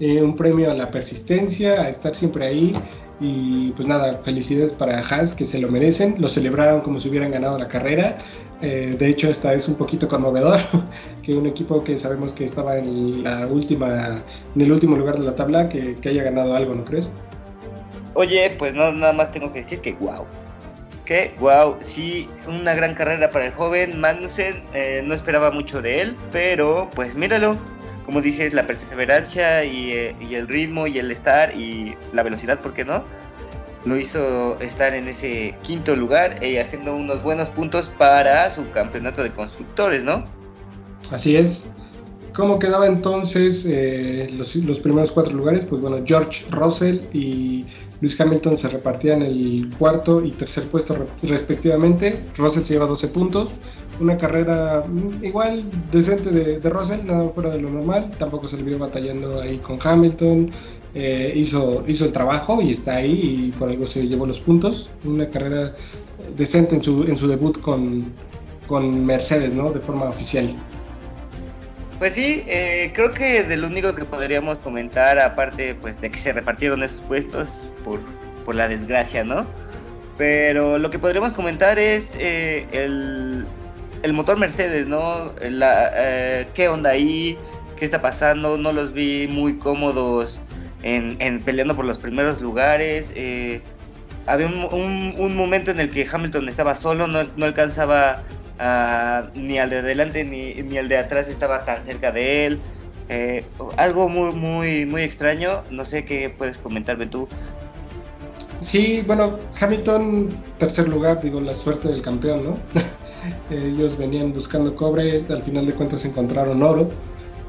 eh, 0.01 0.23
un 0.23 0.37
premio 0.37 0.71
a 0.71 0.75
la 0.75 0.91
persistencia, 0.91 1.83
a 1.83 1.89
estar 1.89 2.15
siempre 2.15 2.47
ahí. 2.47 2.75
Y 3.19 3.71
pues 3.73 3.89
nada, 3.89 4.19
felicidades 4.19 4.73
para 4.73 4.99
Haas 4.99 5.33
que 5.35 5.47
se 5.47 5.59
lo 5.59 5.69
merecen. 5.71 6.17
Lo 6.19 6.29
celebraron 6.29 6.83
como 6.83 7.01
si 7.01 7.09
hubieran 7.09 7.31
ganado 7.31 7.59
la 7.59 7.69
carrera. 7.69 8.19
Eh, 8.61 8.95
de 8.99 9.09
hecho, 9.09 9.29
esta 9.29 9.53
es 9.55 9.69
un 9.69 9.77
poquito 9.77 10.09
conmovedor 10.09 10.59
que 11.23 11.35
un 11.35 11.47
equipo 11.47 11.83
que 11.83 11.97
sabemos 11.97 12.33
que 12.33 12.45
estaba 12.45 12.79
en 12.79 13.23
la 13.23 13.47
última, 13.47 14.23
en 14.55 14.61
el 14.61 14.73
último 14.73 14.97
lugar 14.97 15.19
de 15.19 15.25
la 15.25 15.35
tabla, 15.35 15.69
que, 15.69 15.97
haya 16.05 16.23
ganado 16.23 16.55
algo, 16.55 16.75
¿no 16.75 16.85
crees? 16.85 17.11
Oye, 18.15 18.55
pues 18.59 18.75
no, 18.75 18.93
nada 18.93 19.13
más 19.13 19.33
tengo 19.33 19.53
que 19.53 19.61
decir 19.61 19.81
que 19.81 19.93
wow. 19.95 20.25
Que 21.05 21.35
wow, 21.39 21.77
sí, 21.81 22.29
una 22.49 22.75
gran 22.75 22.95
carrera 22.95 23.31
para 23.31 23.47
el 23.47 23.53
joven 23.53 24.01
Magnussen. 24.01 24.63
Eh, 24.75 25.03
no 25.05 25.15
esperaba 25.15 25.51
mucho 25.51 25.81
de 25.81 26.01
él, 26.01 26.17
pero 26.33 26.91
pues 26.95 27.15
míralo, 27.15 27.57
como 28.07 28.23
dices, 28.23 28.55
la 28.55 28.67
perseverancia 28.67 29.65
eh, 29.65 30.15
y, 30.21 30.35
el 30.35 30.49
ritmo 30.49 30.87
y 30.87 30.99
el 30.99 31.11
estar 31.11 31.55
y 31.55 31.97
la 32.15 32.23
velocidad, 32.23 32.61
¿por 32.61 32.73
qué 32.73 32.85
no? 32.85 33.05
Lo 33.85 33.99
hizo 33.99 34.59
estar 34.61 34.95
en 34.95 35.09
ese 35.09 35.55
quinto 35.63 35.95
lugar 35.95 36.43
y 36.43 36.57
haciendo 36.59 36.95
unos 36.95 37.23
buenos 37.23 37.49
puntos 37.51 37.91
para 37.99 38.51
su 38.51 38.71
campeonato 38.71 39.23
de 39.23 39.33
constructores, 39.33 40.03
¿no? 40.05 40.25
Así 41.11 41.37
es. 41.37 41.69
¿Cómo 42.33 42.59
quedaba 42.59 42.87
entonces 42.87 43.67
eh, 43.69 44.29
los, 44.33 44.55
los, 44.57 44.79
primeros 44.79 45.11
cuatro 45.11 45.35
lugares? 45.35 45.65
Pues 45.65 45.81
bueno, 45.81 45.99
George 46.05 46.45
Russell 46.51 47.01
y 47.13 47.65
Lewis 48.01 48.21
Hamilton 48.21 48.57
se 48.57 48.69
repartían 48.69 49.23
el 49.23 49.71
cuarto 49.79 50.23
y 50.23 50.31
tercer 50.33 50.69
puesto 50.69 51.09
respectivamente. 51.23 52.25
Russell 52.37 52.63
se 52.63 52.75
lleva 52.75 52.87
12 52.87 53.09
puntos, 53.09 53.57
una 54.01 54.17
carrera 54.17 54.85
mm, 54.87 55.25
igual 55.25 55.65
decente 55.91 56.31
de, 56.31 56.61
de, 56.61 56.71
Russell, 56.71 57.07
nada 57.07 57.29
fuera 57.31 57.51
de 57.51 57.61
lo 57.61 57.71
normal, 57.71 58.13
tampoco 58.19 58.49
se 58.49 58.59
le 58.59 58.65
vio 58.65 58.79
batallando 58.79 59.41
ahí 59.41 59.59
con 59.59 59.79
Hamilton, 59.83 60.51
eh, 60.99 61.33
hizo, 61.35 61.85
el 61.87 62.13
trabajo 62.13 62.63
y 62.63 62.71
está 62.71 62.97
ahí 62.97 63.51
y 63.51 63.59
por 63.59 63.69
algo 63.69 63.87
se 63.87 64.09
llevó 64.09 64.25
los 64.25 64.41
puntos, 64.41 64.89
una 65.05 65.29
carrera 65.29 65.75
decente 66.37 66.75
en 66.75 66.83
su, 66.83 67.29
debut 67.29 67.61
con, 67.61 68.15
con 68.67 69.05
Mercedes, 69.05 69.53
¿no? 69.53 69.71
De 69.71 69.81
forma 69.81 70.07
oficial. 70.09 70.57
Pues 71.99 72.15
sí, 72.15 72.45
eh, 72.47 72.93
creo 72.95 73.11
que 73.11 73.43
de 73.43 73.59
lo 73.59 73.67
único 73.67 73.95
que 73.95 74.07
podríamos 74.07 74.57
comentar, 74.59 75.19
aparte 75.19 75.75
pues 75.75 76.01
de 76.01 76.11
que 76.11 76.19
se 76.19 76.33
repartieron 76.33 76.83
esos 76.83 77.03
puestos 77.03 77.67
por, 77.87 78.01
por 78.45 78.55
la 78.57 78.69
desgracia, 78.69 79.25
¿no? 79.25 79.47
Pero 80.19 80.79
lo 80.79 80.91
que 80.91 80.99
podríamos 80.99 81.33
comentar 81.33 81.79
es 81.79 82.15
eh, 82.19 82.67
el, 82.73 83.47
el 84.03 84.13
motor 84.13 84.37
Mercedes, 84.37 84.87
¿no? 84.87 85.33
Eh, 85.41 86.47
¿Qué 86.53 86.69
onda 86.69 86.91
ahí? 86.91 87.39
¿Qué 87.77 87.85
está 87.85 88.03
pasando? 88.03 88.59
No 88.59 88.73
los 88.73 88.93
vi 88.93 89.29
muy 89.29 89.59
cómodos 89.59 90.41
en, 90.83 91.17
en 91.21 91.41
peleando 91.41 91.77
por 91.77 91.85
los 91.85 91.99
primeros 91.99 92.41
lugares. 92.41 93.13
Eh, 93.15 93.61
había 94.27 94.47
un, 94.47 95.15
un, 95.19 95.37
momento 95.37 95.71
en 95.71 95.79
el 95.79 95.91
que 95.91 96.09
Hamilton 96.11 96.49
estaba 96.49 96.75
solo, 96.75 97.07
no, 97.07 97.25
no 97.37 97.47
alcanzaba 97.47 98.23
ni 99.35 99.59
al 99.59 99.69
de 99.69 99.79
adelante 99.79 100.25
ni, 100.25 100.55
ni, 100.55 100.79
al 100.79 100.89
de 100.89 100.97
atrás 100.97 101.29
estaba 101.29 101.65
tan 101.67 101.85
cerca 101.85 102.11
de 102.11 102.47
él. 102.47 102.61
Algo 103.77 104.09
muy, 104.09 104.35
muy, 104.35 104.87
muy 104.87 105.03
extraño. 105.03 105.63
No 105.71 105.85
sé 105.85 106.07
qué 106.07 106.31
puedes 106.31 106.57
comentarme 106.57 107.07
tú. 107.07 107.29
Sí, 108.67 109.05
bueno, 109.07 109.39
Hamilton, 109.61 110.29
tercer 110.59 110.89
lugar, 110.89 111.21
digo, 111.23 111.41
la 111.41 111.55
suerte 111.55 111.87
del 111.87 112.03
campeón, 112.03 112.43
¿no? 112.43 112.57
Ellos 113.57 113.97
venían 113.97 114.33
buscando 114.33 114.75
cobre, 114.75 115.25
al 115.29 115.43
final 115.45 115.67
de 115.67 115.73
cuentas 115.73 116.05
encontraron 116.05 116.65
oro, 116.65 116.89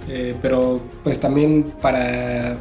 eh, 0.07 0.35
pero 0.43 0.79
pues 1.03 1.19
también 1.19 1.73
para, 1.81 2.55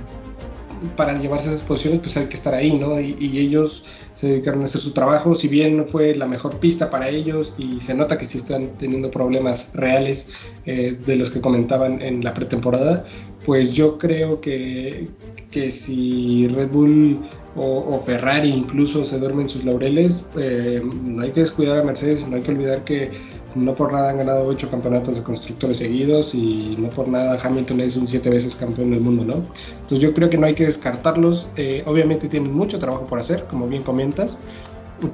para 0.96 1.12
llevarse 1.20 1.50
esas 1.50 1.64
posiciones 1.64 2.00
pues 2.00 2.16
hay 2.16 2.28
que 2.28 2.36
estar 2.36 2.54
ahí, 2.54 2.78
¿no? 2.78 2.98
Y, 2.98 3.38
ellos 3.38 3.84
se 4.14 4.28
dedicaron 4.28 4.62
a 4.62 4.64
hacer 4.64 4.80
su 4.80 4.92
trabajo, 4.92 5.34
si 5.34 5.48
bien 5.48 5.86
fue 5.86 6.14
la 6.14 6.26
mejor 6.26 6.58
pista 6.58 6.88
para 6.88 7.10
ellos 7.10 7.52
y 7.58 7.78
se 7.80 7.92
nota 7.92 8.16
que 8.16 8.24
sí 8.24 8.38
están 8.38 8.70
teniendo 8.78 9.10
problemas 9.10 9.70
reales 9.74 10.30
eh, 10.64 10.96
de 11.04 11.16
los 11.16 11.30
que 11.30 11.42
comentaban 11.42 12.00
en 12.00 12.24
la 12.24 12.32
pretemporada, 12.32 13.04
pues 13.44 13.72
yo 13.72 13.98
creo 13.98 14.40
que, 14.40 15.10
que 15.50 15.70
si 15.70 16.48
Red 16.48 16.70
Bull 16.70 17.20
o, 17.56 17.98
Ferrari 18.00 18.50
incluso 18.50 19.04
se 19.04 19.18
duermen 19.18 19.48
sus 19.48 19.64
laureles, 19.64 20.24
eh, 20.38 20.82
no 21.04 21.22
hay 21.22 21.32
que 21.32 21.40
descuidar 21.40 21.78
a 21.78 21.82
Mercedes, 21.82 22.28
no 22.28 22.36
hay 22.36 22.42
que 22.42 22.50
olvidar 22.50 22.84
que 22.84 23.10
no 23.54 23.74
por 23.74 23.92
nada 23.92 24.10
han 24.10 24.18
ganado 24.18 24.44
ocho 24.44 24.70
campeonatos 24.70 25.16
de 25.16 25.22
constructores 25.22 25.78
seguidos 25.78 26.34
y 26.34 26.76
no 26.78 26.90
por 26.90 27.08
nada 27.08 27.38
Hamilton 27.42 27.80
es 27.80 27.96
un 27.96 28.06
siete 28.06 28.28
veces 28.28 28.54
campeón 28.54 28.90
del 28.90 29.00
mundo, 29.00 29.24
¿no? 29.24 29.34
Entonces 29.72 30.00
yo 30.00 30.12
creo 30.12 30.28
que 30.28 30.36
no 30.36 30.46
hay 30.46 30.54
que 30.54 30.66
descartarlos. 30.66 31.48
Eh, 31.56 31.82
obviamente 31.86 32.28
tienen 32.28 32.52
mucho 32.52 32.78
trabajo 32.78 33.06
por 33.06 33.18
hacer, 33.18 33.44
como 33.44 33.66
bien 33.66 33.82
comentas, 33.82 34.38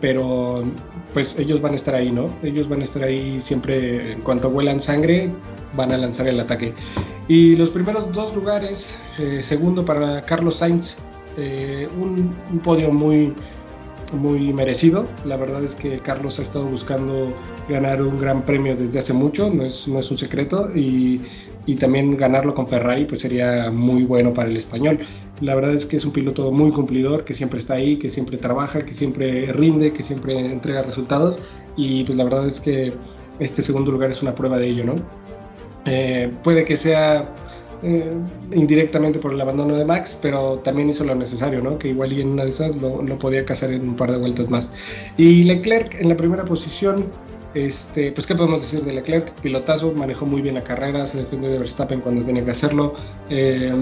pero 0.00 0.64
pues 1.12 1.38
ellos 1.38 1.60
van 1.60 1.72
a 1.72 1.76
estar 1.76 1.94
ahí, 1.94 2.10
¿no? 2.10 2.30
Ellos 2.42 2.68
van 2.68 2.80
a 2.80 2.84
estar 2.84 3.04
ahí 3.04 3.38
siempre, 3.40 4.12
en 4.12 4.20
cuanto 4.22 4.50
vuelan 4.50 4.80
sangre, 4.80 5.30
van 5.76 5.92
a 5.92 5.96
lanzar 5.96 6.26
el 6.26 6.40
ataque. 6.40 6.74
Y 7.28 7.56
los 7.56 7.70
primeros 7.70 8.12
dos 8.12 8.34
lugares, 8.34 9.00
eh, 9.18 9.40
segundo 9.42 9.84
para 9.84 10.22
Carlos 10.22 10.56
Sainz, 10.56 10.98
eh, 11.36 11.88
un, 11.98 12.34
podio 12.62 12.90
muy 12.90 13.34
muy 14.14 14.52
merecido. 14.52 15.08
La 15.24 15.36
verdad 15.36 15.64
es 15.64 15.74
que 15.74 15.98
Carlos 15.98 16.38
ha 16.38 16.42
estado 16.42 16.66
buscando 16.66 17.32
ganar 17.68 18.02
un 18.02 18.20
gran 18.20 18.44
premio 18.44 18.76
desde 18.76 18.98
hace 18.98 19.12
mucho, 19.12 19.50
no 19.50 19.64
es, 19.64 19.88
no 19.88 20.00
es 20.00 20.10
un 20.10 20.18
secreto, 20.18 20.68
y, 20.74 21.20
y, 21.64 21.76
también 21.76 22.16
ganarlo 22.16 22.54
con 22.54 22.68
Ferrari 22.68 23.06
pues 23.06 23.22
sería 23.22 23.70
muy 23.70 24.04
bueno 24.04 24.34
para 24.34 24.50
el 24.50 24.56
español. 24.56 24.98
La 25.40 25.54
verdad 25.54 25.72
es 25.72 25.86
que 25.86 25.96
es 25.96 26.04
un 26.04 26.12
piloto 26.12 26.52
muy 26.52 26.72
cumplidor, 26.72 27.24
que 27.24 27.32
siempre 27.32 27.58
está 27.58 27.74
ahí, 27.74 27.96
que 27.96 28.08
siempre 28.08 28.36
trabaja, 28.36 28.84
que 28.84 28.92
siempre 28.92 29.50
rinde, 29.52 29.92
que 29.92 30.02
siempre 30.02 30.34
entrega 30.34 30.82
resultados, 30.82 31.40
y 31.76 32.04
pues 32.04 32.18
la 32.18 32.24
verdad 32.24 32.46
es 32.46 32.60
que 32.60 32.92
este 33.38 33.62
segundo 33.62 33.90
lugar 33.90 34.10
es 34.10 34.22
una 34.22 34.34
prueba 34.34 34.58
de 34.58 34.68
ello, 34.68 34.84
¿no? 34.84 34.96
Eh, 35.84 36.30
puede 36.44 36.64
que 36.64 36.76
sea 36.76 37.34
eh, 37.82 38.12
indirectamente 38.54 39.18
por 39.18 39.32
el 39.32 39.40
abandono 39.40 39.76
de 39.76 39.84
Max, 39.84 40.16
pero 40.22 40.60
también 40.60 40.88
hizo 40.88 41.04
lo 41.04 41.16
necesario, 41.16 41.60
¿no? 41.60 41.78
Que 41.78 41.88
igual 41.88 42.12
y 42.12 42.20
en 42.20 42.28
una 42.28 42.44
de 42.44 42.50
esas 42.50 42.76
lo, 42.76 43.18
podía 43.18 43.44
cazar 43.44 43.72
en 43.72 43.88
un 43.88 43.96
par 43.96 44.12
de 44.12 44.18
vueltas 44.18 44.48
más. 44.48 44.70
Y 45.16 45.42
Leclerc 45.44 46.00
en 46.00 46.08
la 46.08 46.16
primera 46.16 46.44
posición, 46.44 47.06
este, 47.54 48.12
pues 48.12 48.26
qué 48.26 48.36
podemos 48.36 48.60
decir 48.60 48.84
de 48.84 48.92
Leclerc, 48.92 49.32
pilotazo, 49.40 49.92
manejó 49.92 50.26
muy 50.26 50.42
bien 50.42 50.54
la 50.54 50.62
carrera, 50.62 51.06
se 51.06 51.18
defendió 51.18 51.50
de 51.50 51.58
Verstappen 51.58 52.00
cuando 52.00 52.22
tenía 52.22 52.44
que 52.44 52.52
hacerlo, 52.52 52.94
eh, 53.30 53.72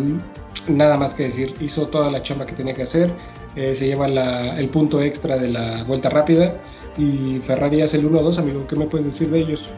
nada 0.69 0.97
más 0.97 1.15
que 1.15 1.25
decir, 1.25 1.55
hizo 1.61 1.87
toda 1.89 2.11
la 2.11 2.23
chamba 2.23 2.47
que 2.47 2.55
tenía 2.55 2.73
que 2.73 2.85
hacer, 2.85 3.13
eh, 3.55 3.75
se 3.75 3.87
lleva 3.87 4.07
el 4.07 4.69
punto 4.71 5.03
extra 5.03 5.37
de 5.37 5.49
la 5.49 5.85
vuelta 5.85 6.09
rápida 6.09 6.57
y 6.97 7.39
Ferrari 7.41 7.83
hace 7.83 7.99
el 7.99 8.11
1-2, 8.11 8.39
amigo, 8.39 8.67
¿qué 8.67 8.77
me 8.77 8.87
puedes 8.87 9.07
decir 9.07 9.31
de 9.31 9.41
ellos? 9.41 9.69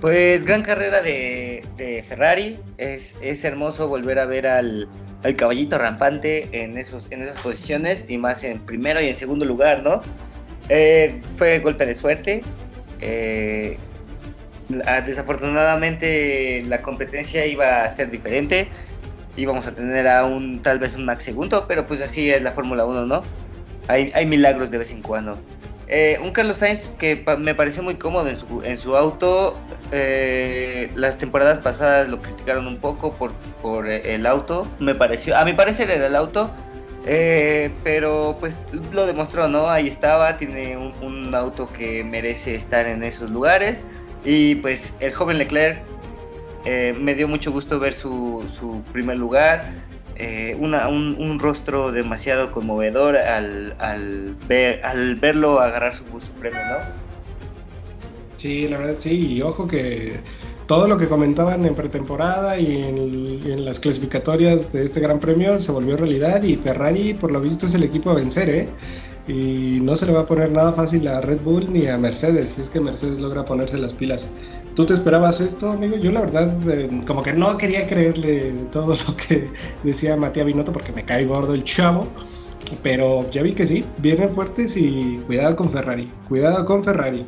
Pues 0.00 0.44
gran 0.44 0.62
carrera 0.62 1.02
de, 1.02 2.04
Ferrari. 2.08 2.60
Es, 2.76 3.44
hermoso 3.44 3.88
volver 3.88 4.18
a 4.18 4.26
ver 4.26 4.46
al, 4.46 4.88
caballito 5.36 5.76
rampante 5.76 6.48
en, 6.62 6.78
esos, 6.78 7.08
esas 7.10 7.40
posiciones 7.40 8.04
y 8.08 8.16
más 8.16 8.44
en 8.44 8.60
primero 8.60 9.02
y 9.02 9.08
en 9.08 9.16
segundo 9.16 9.44
lugar, 9.44 9.82
¿no? 9.82 10.02
Eh, 10.68 11.20
fue 11.32 11.58
golpe 11.58 11.84
de 11.84 11.94
suerte. 11.94 12.42
Eh, 13.00 13.76
desafortunadamente 15.06 16.62
la 16.66 16.80
competencia 16.82 17.44
iba 17.46 17.82
a 17.82 17.90
ser 17.90 18.10
diferente. 18.10 18.68
Íbamos 19.36 19.66
a 19.66 19.74
tener 19.74 20.06
a 20.06 20.24
un 20.24 20.62
tal 20.62 20.78
vez 20.78 20.94
un 20.94 21.06
Max 21.06 21.24
segundo, 21.24 21.64
pero 21.66 21.86
pues 21.86 22.02
así 22.02 22.30
es 22.30 22.42
la 22.42 22.52
Fórmula 22.52 22.84
1, 22.84 23.06
¿no? 23.06 23.22
Hay 23.88 24.26
milagros 24.26 24.70
de 24.70 24.78
vez 24.78 24.92
en 24.92 25.02
cuando. 25.02 25.38
Eh, 25.90 26.18
un 26.22 26.32
Carlos 26.32 26.58
Sainz 26.58 26.90
que 26.98 27.24
me 27.38 27.54
pareció 27.54 27.82
muy 27.82 27.94
cómodo 27.94 28.28
en 28.28 28.38
su, 28.38 28.62
en 28.62 28.78
su 28.78 28.94
auto. 28.96 29.56
Eh, 29.90 30.90
las 30.94 31.16
temporadas 31.16 31.58
pasadas 31.58 32.08
lo 32.08 32.20
criticaron 32.20 32.66
un 32.66 32.76
poco 32.76 33.14
por, 33.14 33.32
por 33.62 33.88
eh, 33.88 34.14
el 34.14 34.26
auto. 34.26 34.66
Me 34.78 34.94
pareció, 34.94 35.36
a 35.36 35.44
mi 35.44 35.54
parecer 35.54 35.90
era 35.90 36.06
el 36.06 36.16
auto. 36.16 36.50
pero 37.84 38.36
pues 38.38 38.58
lo 38.92 39.06
demostró, 39.06 39.48
¿no? 39.48 39.70
Ahí 39.70 39.88
estaba, 39.88 40.36
tiene 40.36 40.76
un, 40.76 41.34
auto 41.34 41.68
que 41.68 42.04
merece 42.04 42.54
estar 42.54 42.86
en 42.86 43.02
esos 43.02 43.30
lugares. 43.30 43.80
Y 44.24 44.56
pues 44.56 44.94
el 45.00 45.14
joven 45.14 45.38
Leclerc 45.38 45.78
me 47.00 47.14
dio 47.14 47.28
mucho 47.28 47.50
gusto 47.50 47.78
ver 47.78 47.94
su, 47.94 48.44
su 48.58 48.82
primer 48.92 49.16
lugar. 49.16 49.72
Eh, 50.20 50.56
un, 50.58 51.38
rostro 51.38 51.92
demasiado 51.92 52.50
conmovedor 52.50 53.16
al, 53.16 53.76
al, 53.78 54.34
ver, 54.48 54.84
al 54.84 55.14
verlo 55.14 55.60
agarrar 55.60 55.94
su, 55.94 56.04
premio, 56.40 56.58
¿no? 56.58 56.78
Sí, 58.36 58.66
la 58.66 58.78
verdad 58.78 58.96
sí, 58.98 59.34
y 59.34 59.42
ojo 59.42 59.68
que 59.68 60.18
todo 60.66 60.88
lo 60.88 60.98
que 60.98 61.08
comentaban 61.08 61.64
en 61.64 61.74
pretemporada 61.76 62.58
y 62.58 62.82
en, 62.82 63.64
las 63.64 63.78
clasificatorias 63.78 64.72
de 64.72 64.84
este 64.84 64.98
gran 64.98 65.20
premio 65.20 65.56
se 65.56 65.70
volvió 65.70 65.96
realidad 65.96 66.42
y 66.42 66.56
Ferrari 66.56 67.14
por 67.14 67.30
lo 67.30 67.40
visto 67.40 67.66
es 67.66 67.74
el 67.74 67.84
equipo 67.84 68.10
a 68.10 68.14
vencer, 68.14 68.48
¿eh? 68.48 68.68
Y 69.28 69.80
no 69.82 69.94
se 69.94 70.06
le 70.06 70.12
va 70.12 70.20
a 70.20 70.26
poner 70.26 70.50
nada 70.50 70.72
fácil 70.72 71.06
a 71.06 71.20
Red 71.20 71.42
Bull 71.42 71.70
ni 71.70 71.86
a 71.86 71.98
Mercedes, 71.98 72.52
si 72.52 72.62
es 72.62 72.70
que 72.70 72.80
Mercedes 72.80 73.18
logra 73.18 73.44
ponerse 73.44 73.78
las 73.78 73.92
pilas. 73.92 74.32
¿Tú 74.74 74.86
te 74.86 74.94
esperabas 74.94 75.40
esto, 75.40 75.70
amigo? 75.70 75.96
Yo 75.96 76.10
la 76.10 76.22
verdad, 76.22 76.56
eh, 76.70 76.88
como 77.06 77.22
que 77.22 77.34
no 77.34 77.56
quería 77.58 77.86
creerle 77.86 78.54
todo 78.72 78.96
lo 78.96 79.16
que 79.16 79.50
decía 79.84 80.16
Matías 80.16 80.46
Binotto 80.46 80.72
porque 80.72 80.92
me 80.92 81.04
cae 81.04 81.26
gordo 81.26 81.52
el 81.52 81.62
chavo, 81.62 82.08
pero 82.82 83.30
ya 83.30 83.42
vi 83.42 83.54
que 83.54 83.66
sí, 83.66 83.84
vienen 83.98 84.30
fuertes 84.30 84.76
y 84.76 85.20
cuidado 85.26 85.54
con 85.56 85.70
Ferrari, 85.70 86.10
cuidado 86.28 86.64
con 86.64 86.82
Ferrari. 86.82 87.26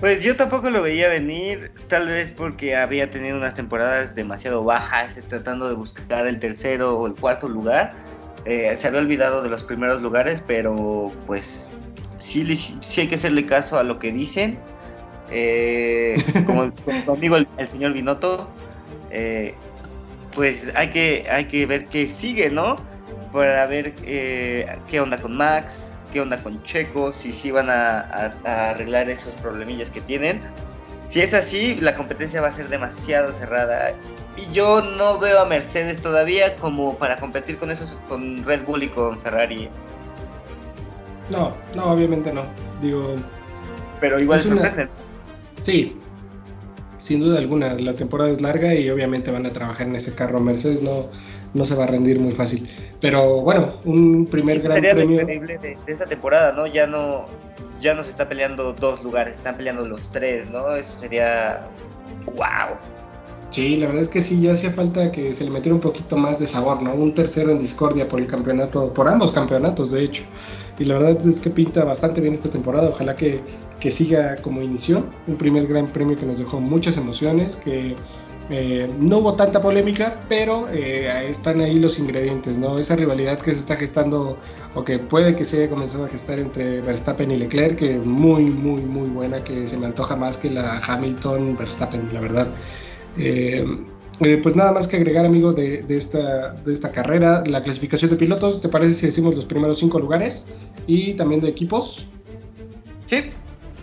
Pues 0.00 0.24
yo 0.24 0.34
tampoco 0.34 0.68
lo 0.70 0.82
veía 0.82 1.08
venir, 1.08 1.70
tal 1.86 2.08
vez 2.08 2.32
porque 2.32 2.74
había 2.74 3.08
tenido 3.08 3.36
unas 3.36 3.54
temporadas 3.54 4.16
demasiado 4.16 4.64
bajas, 4.64 5.20
tratando 5.28 5.68
de 5.68 5.76
buscar 5.76 6.26
el 6.26 6.40
tercero 6.40 6.98
o 6.98 7.06
el 7.06 7.14
cuarto 7.14 7.48
lugar 7.48 7.94
eh, 8.44 8.74
se 8.76 8.88
había 8.88 9.00
olvidado 9.00 9.42
de 9.42 9.48
los 9.48 9.62
primeros 9.62 10.02
lugares, 10.02 10.42
pero 10.46 11.12
pues 11.26 11.70
sí, 12.18 12.56
sí 12.56 13.00
hay 13.00 13.08
que 13.08 13.14
hacerle 13.14 13.46
caso 13.46 13.78
a 13.78 13.82
lo 13.82 13.98
que 13.98 14.12
dicen. 14.12 14.58
Eh, 15.30 16.14
como, 16.46 16.72
conmigo 17.06 17.36
el, 17.36 17.68
señor 17.68 17.92
Binotto, 17.92 18.48
eh, 19.10 19.54
pues 20.34 20.70
hay 20.74 20.90
que, 20.90 21.26
hay 21.30 21.46
que 21.46 21.66
ver 21.66 21.86
qué 21.86 22.08
sigue, 22.08 22.50
¿no? 22.50 22.76
Para 23.32 23.66
ver 23.66 23.94
qué 23.94 25.00
onda 25.00 25.16
con 25.18 25.36
Max, 25.36 25.96
qué 26.12 26.20
onda 26.20 26.42
con 26.42 26.62
Checo, 26.64 27.12
si 27.12 27.32
sí 27.32 27.50
van 27.50 27.70
a, 27.70 28.34
a 28.44 28.70
arreglar 28.70 29.08
esos 29.08 29.32
problemillas 29.36 29.90
que 29.90 30.00
tienen. 30.02 30.40
Si 31.08 31.20
es 31.20 31.32
así, 31.32 31.76
la 31.76 31.94
competencia 31.94 32.40
va 32.40 32.48
a 32.48 32.52
ser 32.52 32.68
demasiado 32.68 33.32
cerrada 33.32 33.94
yo 34.52 34.82
no 34.82 35.18
veo 35.18 35.40
a 35.40 35.46
Mercedes 35.46 36.00
todavía 36.00 36.56
como 36.56 36.96
para 36.96 37.16
competir 37.16 37.58
con 37.58 37.70
esos, 37.70 37.98
con 38.08 38.44
Red 38.44 38.64
Bull 38.64 38.82
y 38.82 38.88
con 38.88 39.18
Ferrari. 39.20 39.68
No, 41.30 41.54
no, 41.74 41.84
obviamente 41.92 42.32
no. 42.32 42.44
Digo. 42.80 43.14
Pero 44.00 44.20
igual 44.20 44.40
es 44.40 44.88
Sí, 45.62 45.96
sin 46.98 47.20
duda 47.20 47.38
alguna. 47.38 47.74
La 47.74 47.94
temporada 47.94 48.30
es 48.30 48.40
larga 48.40 48.74
y 48.74 48.90
obviamente 48.90 49.30
van 49.30 49.46
a 49.46 49.52
trabajar 49.52 49.86
en 49.86 49.96
ese 49.96 50.14
carro. 50.14 50.40
Mercedes 50.40 50.82
no, 50.82 51.08
no 51.54 51.64
se 51.64 51.74
va 51.74 51.84
a 51.84 51.86
rendir 51.86 52.18
muy 52.18 52.32
fácil. 52.32 52.68
Pero 53.00 53.42
bueno, 53.42 53.74
un 53.84 54.26
primer 54.26 54.60
gran 54.60 54.80
premio. 54.80 55.20
increíble 55.20 55.58
de, 55.58 55.78
de, 55.86 55.92
esta 55.92 56.06
temporada, 56.06 56.52
¿no? 56.52 56.66
Ya 56.66 56.86
no, 56.86 57.26
ya 57.80 57.94
no 57.94 58.02
se 58.02 58.10
está 58.10 58.28
peleando 58.28 58.72
dos 58.72 59.02
lugares, 59.02 59.36
están 59.36 59.56
peleando 59.56 59.86
los 59.86 60.10
tres, 60.10 60.48
¿no? 60.50 60.74
Eso 60.74 60.98
sería. 60.98 61.68
¡Wow! 62.34 62.76
Sí, 63.52 63.76
la 63.76 63.88
verdad 63.88 64.04
es 64.04 64.08
que 64.08 64.22
sí, 64.22 64.40
ya 64.40 64.52
hacía 64.54 64.72
falta 64.72 65.12
que 65.12 65.34
se 65.34 65.44
le 65.44 65.50
metiera 65.50 65.74
un 65.74 65.80
poquito 65.82 66.16
más 66.16 66.38
de 66.38 66.46
sabor, 66.46 66.80
¿no? 66.80 66.94
Un 66.94 67.14
tercero 67.14 67.50
en 67.52 67.58
discordia 67.58 68.08
por 68.08 68.18
el 68.18 68.26
campeonato, 68.26 68.90
por 68.94 69.06
ambos 69.10 69.30
campeonatos, 69.30 69.90
de 69.90 70.04
hecho. 70.04 70.22
Y 70.78 70.86
la 70.86 70.94
verdad 70.94 71.26
es 71.26 71.38
que 71.38 71.50
pinta 71.50 71.84
bastante 71.84 72.22
bien 72.22 72.32
esta 72.32 72.48
temporada. 72.48 72.88
Ojalá 72.88 73.14
que, 73.14 73.42
siga 73.90 74.36
como 74.36 74.62
inició. 74.62 75.04
Un 75.26 75.36
primer 75.36 75.66
gran 75.66 75.92
premio 75.92 76.16
que 76.16 76.24
nos 76.24 76.38
dejó 76.38 76.60
muchas 76.60 76.96
emociones, 76.96 77.56
que 77.56 77.94
eh, 78.48 78.90
no 79.00 79.18
hubo 79.18 79.34
tanta 79.34 79.60
polémica, 79.60 80.18
pero 80.30 80.70
eh, 80.70 81.28
están 81.28 81.60
ahí 81.60 81.78
los 81.78 81.98
ingredientes, 81.98 82.56
¿no? 82.56 82.78
Esa 82.78 82.96
rivalidad 82.96 83.38
que 83.38 83.52
se 83.52 83.60
está 83.60 83.76
gestando, 83.76 84.38
o 84.74 84.82
que 84.82 84.98
puede 84.98 85.36
que 85.36 85.44
se 85.44 85.58
haya 85.58 85.68
comenzado 85.68 86.06
a 86.06 86.08
gestar 86.08 86.38
entre 86.38 86.80
Verstappen 86.80 87.30
y 87.30 87.36
Leclerc, 87.36 87.76
que 87.76 87.98
muy, 87.98 88.44
muy, 88.44 88.80
muy 88.80 89.10
buena, 89.10 89.44
que 89.44 89.66
se 89.66 89.76
me 89.76 89.84
antoja 89.84 90.16
más 90.16 90.38
que 90.38 90.50
la 90.50 90.78
Hamilton-Verstappen, 90.78 92.14
la 92.14 92.20
verdad. 92.20 92.48
Eh, 93.18 93.64
eh, 94.20 94.38
pues 94.42 94.54
nada 94.54 94.72
más 94.72 94.86
que 94.86 94.96
agregar, 94.96 95.26
amigo, 95.26 95.52
de, 95.52 95.84
esta, 95.88 96.52
de 96.52 96.72
esta 96.72 96.92
carrera, 96.92 97.42
la 97.46 97.62
clasificación 97.62 98.10
de 98.10 98.16
pilotos, 98.16 98.60
¿te 98.60 98.68
parece 98.68 98.94
si 98.94 99.06
decimos 99.06 99.34
los 99.34 99.46
primeros 99.46 99.78
cinco 99.78 99.98
lugares? 99.98 100.44
Y 100.86 101.14
también 101.14 101.40
de 101.40 101.48
equipos. 101.48 102.06
Sí. 103.06 103.24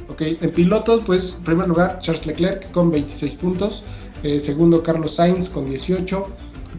Ok, 0.07 0.21
en 0.21 0.51
pilotos, 0.51 1.03
pues, 1.05 1.35
en 1.37 1.43
primer 1.43 1.67
lugar, 1.67 1.99
Charles 1.99 2.25
Leclerc 2.25 2.71
con 2.71 2.89
26 2.89 3.35
puntos. 3.35 3.83
Eh, 4.23 4.39
segundo, 4.39 4.81
Carlos 4.81 5.15
Sainz 5.15 5.49
con 5.49 5.65
18. 5.65 6.27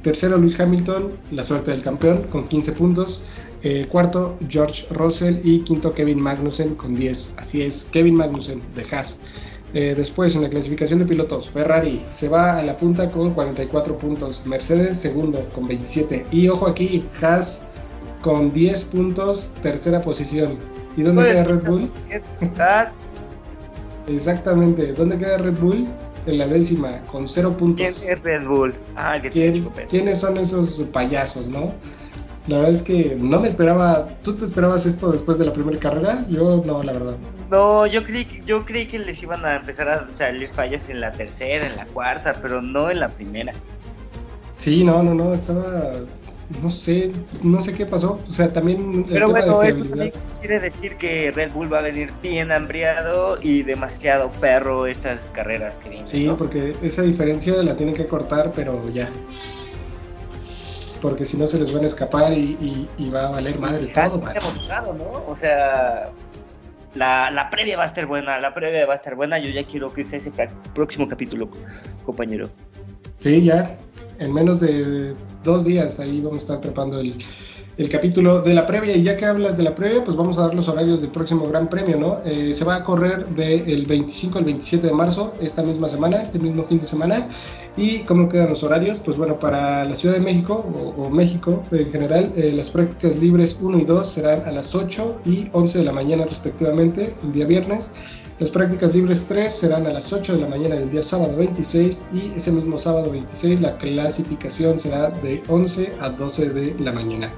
Tercero, 0.03 0.39
Luis 0.39 0.59
Hamilton, 0.59 1.13
la 1.31 1.45
suerte 1.45 1.71
del 1.71 1.83
campeón, 1.83 2.23
con 2.31 2.49
15 2.49 2.73
puntos. 2.73 3.23
Eh, 3.63 3.87
cuarto, 3.89 4.39
George 4.49 4.87
Russell. 4.91 5.37
Y 5.45 5.61
quinto, 5.61 5.93
Kevin 5.93 6.21
Magnussen 6.21 6.75
con 6.77 6.95
10. 6.95 7.35
Así 7.37 7.63
es, 7.63 7.87
Kevin 7.93 8.15
Magnussen 8.15 8.63
de 8.75 8.85
Haas. 8.91 9.21
Eh, 9.73 9.95
después, 9.97 10.35
en 10.35 10.43
la 10.43 10.51
clasificación 10.51 10.99
de 10.99 11.05
pilotos, 11.05 11.49
Ferrari 11.51 12.05
se 12.09 12.29
va 12.29 12.59
a 12.59 12.63
la 12.63 12.77
punta 12.77 13.11
con 13.11 13.33
44 13.35 13.97
puntos. 13.97 14.45
Mercedes, 14.45 14.99
segundo, 14.99 15.49
con 15.55 15.69
27. 15.69 16.27
Y 16.33 16.49
ojo 16.49 16.67
aquí, 16.67 17.07
Haas 17.23 17.67
con 18.21 18.53
10 18.53 18.85
puntos, 18.87 19.53
tercera 19.63 20.01
posición. 20.01 20.59
¿Y 20.97 21.03
dónde 21.03 21.23
pues, 21.23 21.35
queda 21.35 21.45
Red 21.45 21.65
Bull? 21.65 21.93
Exactamente. 24.09 24.93
¿Dónde 24.93 25.19
queda 25.19 25.39
Red 25.39 25.59
Bull? 25.59 25.87
En 26.27 26.39
la 26.39 26.49
décima, 26.49 27.01
con 27.07 27.27
0 27.27 27.57
puntos. 27.57 27.99
¿Quién 27.99 28.13
es 28.13 28.23
Red 28.23 28.47
Bull? 28.47 28.75
Ah, 28.97 29.19
¿Quiénes 29.89 30.19
son 30.19 30.37
esos 30.37 30.83
payasos, 30.93 31.47
no? 31.47 31.73
La 32.47 32.57
verdad 32.57 32.73
es 32.73 32.83
que 32.83 33.17
no 33.19 33.41
me 33.41 33.49
esperaba. 33.49 34.09
¿Tú 34.23 34.35
te 34.35 34.45
esperabas 34.45 34.87
esto 34.87 35.13
después 35.13 35.39
de 35.39 35.47
la 35.47 35.53
primera 35.53 35.79
carrera? 35.79 36.25
Yo 36.29 36.63
no, 36.65 36.83
la 36.83 36.93
verdad. 36.93 37.17
No, 37.51 37.87
yo 37.87 38.05
creí, 38.05 38.25
que, 38.25 38.43
yo 38.45 38.65
creí 38.65 38.87
que 38.87 38.99
les 38.99 39.23
iban 39.23 39.45
a 39.45 39.57
empezar 39.57 39.89
a 39.89 40.13
salir 40.13 40.49
fallas 40.49 40.89
en 40.89 41.01
la 41.01 41.13
tercera, 41.13 41.67
en 41.67 41.77
la 41.77 41.87
cuarta, 41.87 42.39
pero 42.41 42.63
no 42.63 42.91
en 42.91 43.01
la 43.01 43.09
primera. 43.09 43.53
Sí, 44.57 44.85
no, 44.85 45.03
no, 45.03 45.15
no, 45.15 45.35
estaba 45.35 46.01
no 46.63 46.69
sé, 46.69 47.13
no 47.43 47.61
sé 47.61 47.75
qué 47.75 47.87
pasó. 47.87 48.21
O 48.27 48.31
sea, 48.31 48.53
también. 48.53 49.05
Pero 49.09 49.31
bueno, 49.31 49.63
eso 49.63 49.85
también 49.85 50.13
quiere 50.41 50.61
decir 50.61 50.97
que 50.97 51.31
Red 51.31 51.53
Bull 51.53 51.73
va 51.73 51.79
a 51.79 51.83
venir 51.83 52.13
bien 52.23 52.51
hambriado 52.51 53.39
y 53.41 53.63
demasiado 53.63 54.31
perro 54.33 54.87
estas 54.87 55.31
carreras 55.31 55.79
que 55.79 55.89
vienen. 55.89 56.07
Sí, 56.07 56.29
porque 56.37 56.75
esa 56.83 57.03
diferencia 57.03 57.55
la 57.63 57.77
tienen 57.77 57.95
que 57.95 58.07
cortar, 58.07 58.53
pero 58.55 58.89
ya. 58.91 59.09
Porque 61.01 61.25
si 61.25 61.37
no 61.37 61.47
se 61.47 61.59
les 61.59 61.73
van 61.73 61.85
a 61.85 61.87
escapar 61.87 62.33
y, 62.33 62.89
va 63.13 63.29
a 63.29 63.31
valer 63.31 63.59
madre 63.59 63.89
todo, 63.89 64.19
¿no? 64.95 65.25
O 65.27 65.37
sea, 65.37 66.13
la, 66.95 67.31
la, 67.31 67.51
previa 67.51 67.77
va 67.77 67.85
a 67.85 67.87
estar 67.87 68.07
buena, 68.07 68.39
la 68.39 68.53
previa 68.53 68.87
va 68.87 68.95
a 68.95 68.97
estar 68.97 69.15
buena. 69.15 69.39
Yo 69.39 69.51
ya 69.51 69.65
quiero 69.65 69.93
que 69.93 70.05
sea 70.05 70.19
ese 70.19 70.33
próximo 70.75 71.09
capítulo, 71.09 71.49
compañero. 72.05 72.51
Sí, 73.19 73.43
ya. 73.43 73.77
En 74.19 74.33
menos 74.33 74.61
de 74.61 75.15
dos 75.45 75.65
días 75.65 75.99
ahí 76.01 76.21
vamos 76.21 76.43
a 76.43 76.45
estar 76.45 76.61
trepando 76.61 77.01
el, 77.01 77.17
capítulo 77.89 78.43
de 78.43 78.53
la 78.53 78.67
previa. 78.67 78.95
Y 78.97 79.03
ya 79.03 79.17
que 79.17 79.25
hablas 79.25 79.57
de 79.57 79.63
la 79.63 79.75
previa, 79.75 80.05
pues 80.05 80.17
vamos 80.17 80.39
a 80.39 80.43
dar 80.43 80.55
los 80.55 80.69
horarios 80.69 81.01
del 81.01 81.11
próximo 81.11 81.47
Gran 81.49 81.69
Premio, 81.69 81.97
¿no? 81.97 82.19
Eh, 82.25 82.53
se 82.53 82.65
va 82.65 82.77
a 82.77 82.85
correr 82.85 83.27
del 83.29 83.87
25 83.87 84.39
al 84.39 84.45
27 84.45 84.87
de 84.87 84.93
marzo, 84.93 85.33
esta 85.41 85.63
misma 85.63 85.89
semana, 85.89 86.21
este 86.21 86.39
mismo 86.39 86.65
fin 86.65 86.79
de 86.79 86.87
semana. 86.87 87.29
¿Y 87.77 88.01
cómo 88.01 88.29
quedan 88.29 88.51
los 88.51 88.63
horarios? 88.63 89.01
Pues 89.01 89.17
bueno, 89.17 89.39
para 89.39 89.85
la 89.85 89.97
Ciudad 89.97 90.17
de 90.17 90.21
México 90.21 90.67
o, 90.97 91.09
México 91.09 91.63
en 91.71 91.91
general, 91.91 92.33
eh, 92.37 92.53
las 92.55 92.71
prácticas 92.71 93.17
libres 93.17 93.57
1 93.61 93.79
y 93.79 93.85
2 93.85 94.07
serán 94.07 94.43
a 94.47 94.53
las 94.53 94.75
8 94.75 95.21
y 95.25 95.49
11 95.53 95.79
de 95.79 95.85
la 95.85 95.93
mañana 95.93 96.27
respectivamente, 96.27 97.15
el 97.23 97.33
día 97.33 97.47
viernes. 97.47 97.91
Las 98.41 98.51
prácticas 98.51 98.95
libres 98.95 99.27
3 99.27 99.53
serán 99.53 99.87
a 99.87 99.93
las 99.93 100.15
8 100.15 100.37
de 100.37 100.41
la 100.41 100.49
mañana 100.49 100.77
del 100.77 100.91
día 100.91 101.03
sábado 101.03 101.37
26 101.37 102.05
y 102.11 102.33
ese 102.35 102.51
mismo 102.51 102.79
sábado 102.79 103.11
26 103.11 103.61
la 103.61 103.77
clasificación 103.77 104.79
será 104.79 105.11
de 105.11 105.43
11 105.47 105.93
a 106.01 106.09
12 106.09 106.49
de 106.49 106.75
la 106.83 106.91
mañana. 106.91 107.35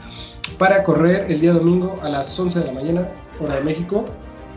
Para 0.63 0.85
correr 0.85 1.27
el 1.29 1.41
día 1.41 1.55
domingo 1.55 1.99
a 2.05 2.09
las 2.09 2.39
11 2.39 2.61
de 2.61 2.67
la 2.67 2.73
mañana, 2.73 3.09
hora 3.41 3.57
de 3.57 3.63
México. 3.63 4.05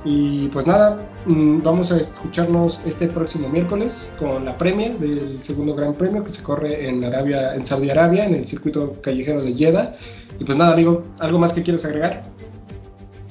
Y 0.03 0.49
pues 0.49 0.67
nada, 0.67 1.03
mm, 1.25 1.63
vamos 1.63 1.91
a 1.91 1.95
escucharnos 1.95 2.79
este 2.85 3.07
próximo 3.07 3.49
miércoles 3.49 4.13
con 4.19 4.45
la 4.45 4.55
premia 4.55 4.93
del 4.93 5.41
segundo 5.41 5.73
Gran 5.73 5.95
Premio 5.95 6.23
que 6.23 6.29
se 6.29 6.43
corre 6.43 6.87
en 6.87 7.03
Arabia, 7.03 7.55
en 7.55 7.65
Saudi 7.65 7.89
Arabia, 7.89 8.23
en 8.25 8.35
el 8.35 8.45
circuito 8.45 9.01
callejero 9.01 9.41
de 9.41 9.51
Jeddah. 9.53 9.93
Y 10.37 10.43
pues 10.43 10.55
nada, 10.55 10.73
amigo, 10.73 11.03
¿algo 11.17 11.39
más 11.39 11.53
que 11.53 11.63
quieres 11.63 11.83
agregar? 11.83 12.23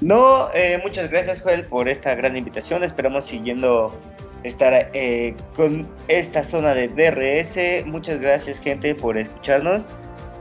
No, 0.01 0.49
eh, 0.53 0.81
muchas 0.83 1.09
gracias 1.13 1.43
Joel 1.43 1.67
por 1.67 1.89
esta 1.89 2.17
gran 2.17 2.37
invitación. 2.37 2.83
Esperamos 2.83 3.25
siguiendo 3.27 3.95
estar 4.43 4.91
eh, 4.95 5.37
con 5.55 5.87
esta 6.09 6.43
zona 6.43 6.75
de 6.75 6.89
DRS. 6.89 7.87
Muchas 7.87 8.21
gracias 8.21 8.59
gente 8.59 8.97
por 8.97 9.17
escucharnos. 9.17 9.87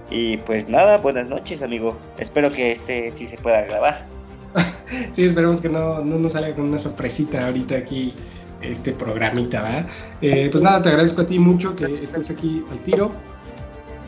Y 0.10 0.38
pues 0.38 0.70
nada, 0.70 0.98
buenas 0.98 1.28
noches 1.28 1.62
amigo. 1.62 1.98
Espero 2.18 2.52
que 2.52 2.72
este 2.72 3.12
sí 3.12 3.28
se 3.28 3.38
pueda 3.38 3.62
grabar. 3.62 4.06
sí, 5.12 5.26
esperemos 5.26 5.62
que 5.62 5.70
no, 5.70 6.04
no 6.04 6.20
nos 6.20 6.34
salga 6.34 6.54
con 6.56 6.66
una 6.66 6.78
sorpresita 6.78 7.48
ahorita 7.48 7.76
aquí 7.76 8.14
este 8.62 8.92
programita, 8.94 9.62
¿verdad? 9.62 9.88
Eh, 10.22 10.50
pues 10.52 10.64
nada, 10.64 10.82
te 10.82 10.90
agradezco 10.90 11.22
a 11.22 11.26
ti 11.26 11.40
mucho 11.40 11.76
que 11.76 12.04
estés 12.04 12.30
aquí 12.30 12.64
al 12.72 12.82
tiro. 12.82 13.12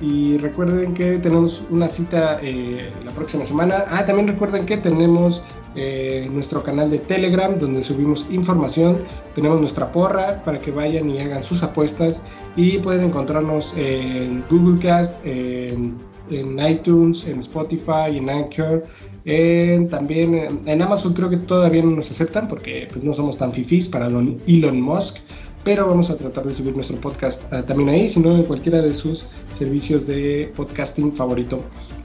Y 0.02 0.38
recuerden 0.40 0.94
que 0.94 1.18
tenemos 1.20 1.64
una 1.70 1.88
cita 1.88 2.40
eh, 2.42 2.92
la 3.04 3.12
próxima 3.12 3.46
semana. 3.46 3.86
Ah, 3.88 4.06
también 4.06 4.28
recuerden 4.28 4.66
que 4.66 4.78
tenemos 4.78 5.44
eh, 5.76 6.30
nuestro 6.32 6.64
canal 6.64 6.90
de 6.90 7.00
Telegram 7.00 7.58
donde 7.58 7.84
subimos 7.84 8.26
información. 8.30 9.00
Tenemos 9.34 9.60
nuestra 9.60 9.92
porra 9.92 10.42
para 10.44 10.60
que 10.60 10.72
vayan 10.72 11.10
y 11.10 11.20
hagan 11.20 11.44
sus 11.44 11.64
apuestas. 11.64 12.22
Y 12.56 12.78
pueden 12.80 13.06
encontrarnos 13.06 13.76
en 13.78 14.44
Google 14.50 14.80
Cast, 14.80 15.26
en, 15.26 15.98
iTunes, 16.30 17.28
en 17.28 17.40
Spotify, 17.40 18.18
en 18.18 18.30
Anchor. 18.30 18.86
En, 19.26 19.90
también 19.90 20.62
en, 20.66 20.82
Amazon 20.82 21.14
creo 21.14 21.30
que 21.30 21.38
todavía 21.38 21.82
no 21.84 21.92
nos 21.92 22.12
aceptan 22.12 22.48
porque 22.48 22.88
pues, 22.92 23.04
no 23.04 23.14
somos 23.14 23.38
tan 23.38 23.52
fifís 23.52 23.88
para 23.88 24.10
don 24.10 24.40
Elon 24.48 24.80
Musk 24.80 25.18
pero 25.66 25.88
vamos 25.88 26.12
a 26.12 26.16
tratar 26.16 26.46
de 26.46 26.54
subir 26.54 26.76
nuestro 26.76 27.02
podcast 27.02 27.52
ah, 27.52 27.64
también 27.64 27.90
ahí, 27.90 28.08
sino 28.08 28.36
en 28.36 28.44
cualquiera 28.44 28.82
de 28.82 28.94
sus 28.94 29.26
servicios 29.52 30.06
de 30.06 30.54
podcasting 30.56 31.14
favorito. 31.14 31.64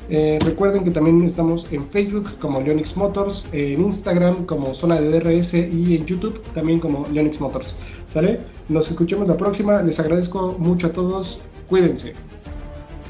Eh, 0.09 0.38
recuerden 0.42 0.83
que 0.83 0.90
también 0.90 1.23
estamos 1.23 1.68
en 1.70 1.87
Facebook 1.87 2.38
como 2.40 2.61
Leonix 2.61 2.96
Motors, 2.96 3.46
en 3.53 3.83
Instagram 3.83 4.46
como 4.46 4.75
Zona 4.75 5.01
de 5.01 5.20
DRS 5.20 5.55
y 5.55 5.94
en 5.94 6.07
YouTube 6.07 6.42
también 6.55 6.81
como 6.81 7.07
Leonix 7.12 7.38
Motors. 7.38 7.77
¿Sale? 8.09 8.40
Nos 8.70 8.90
escuchamos 8.90 9.29
la 9.29 9.37
próxima. 9.37 9.83
Les 9.83 10.01
agradezco 10.01 10.57
mucho 10.59 10.88
a 10.88 10.92
todos. 10.92 11.42
Cuídense. 11.68 12.14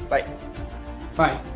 Bye. 0.09 0.25
Bye. 1.17 1.50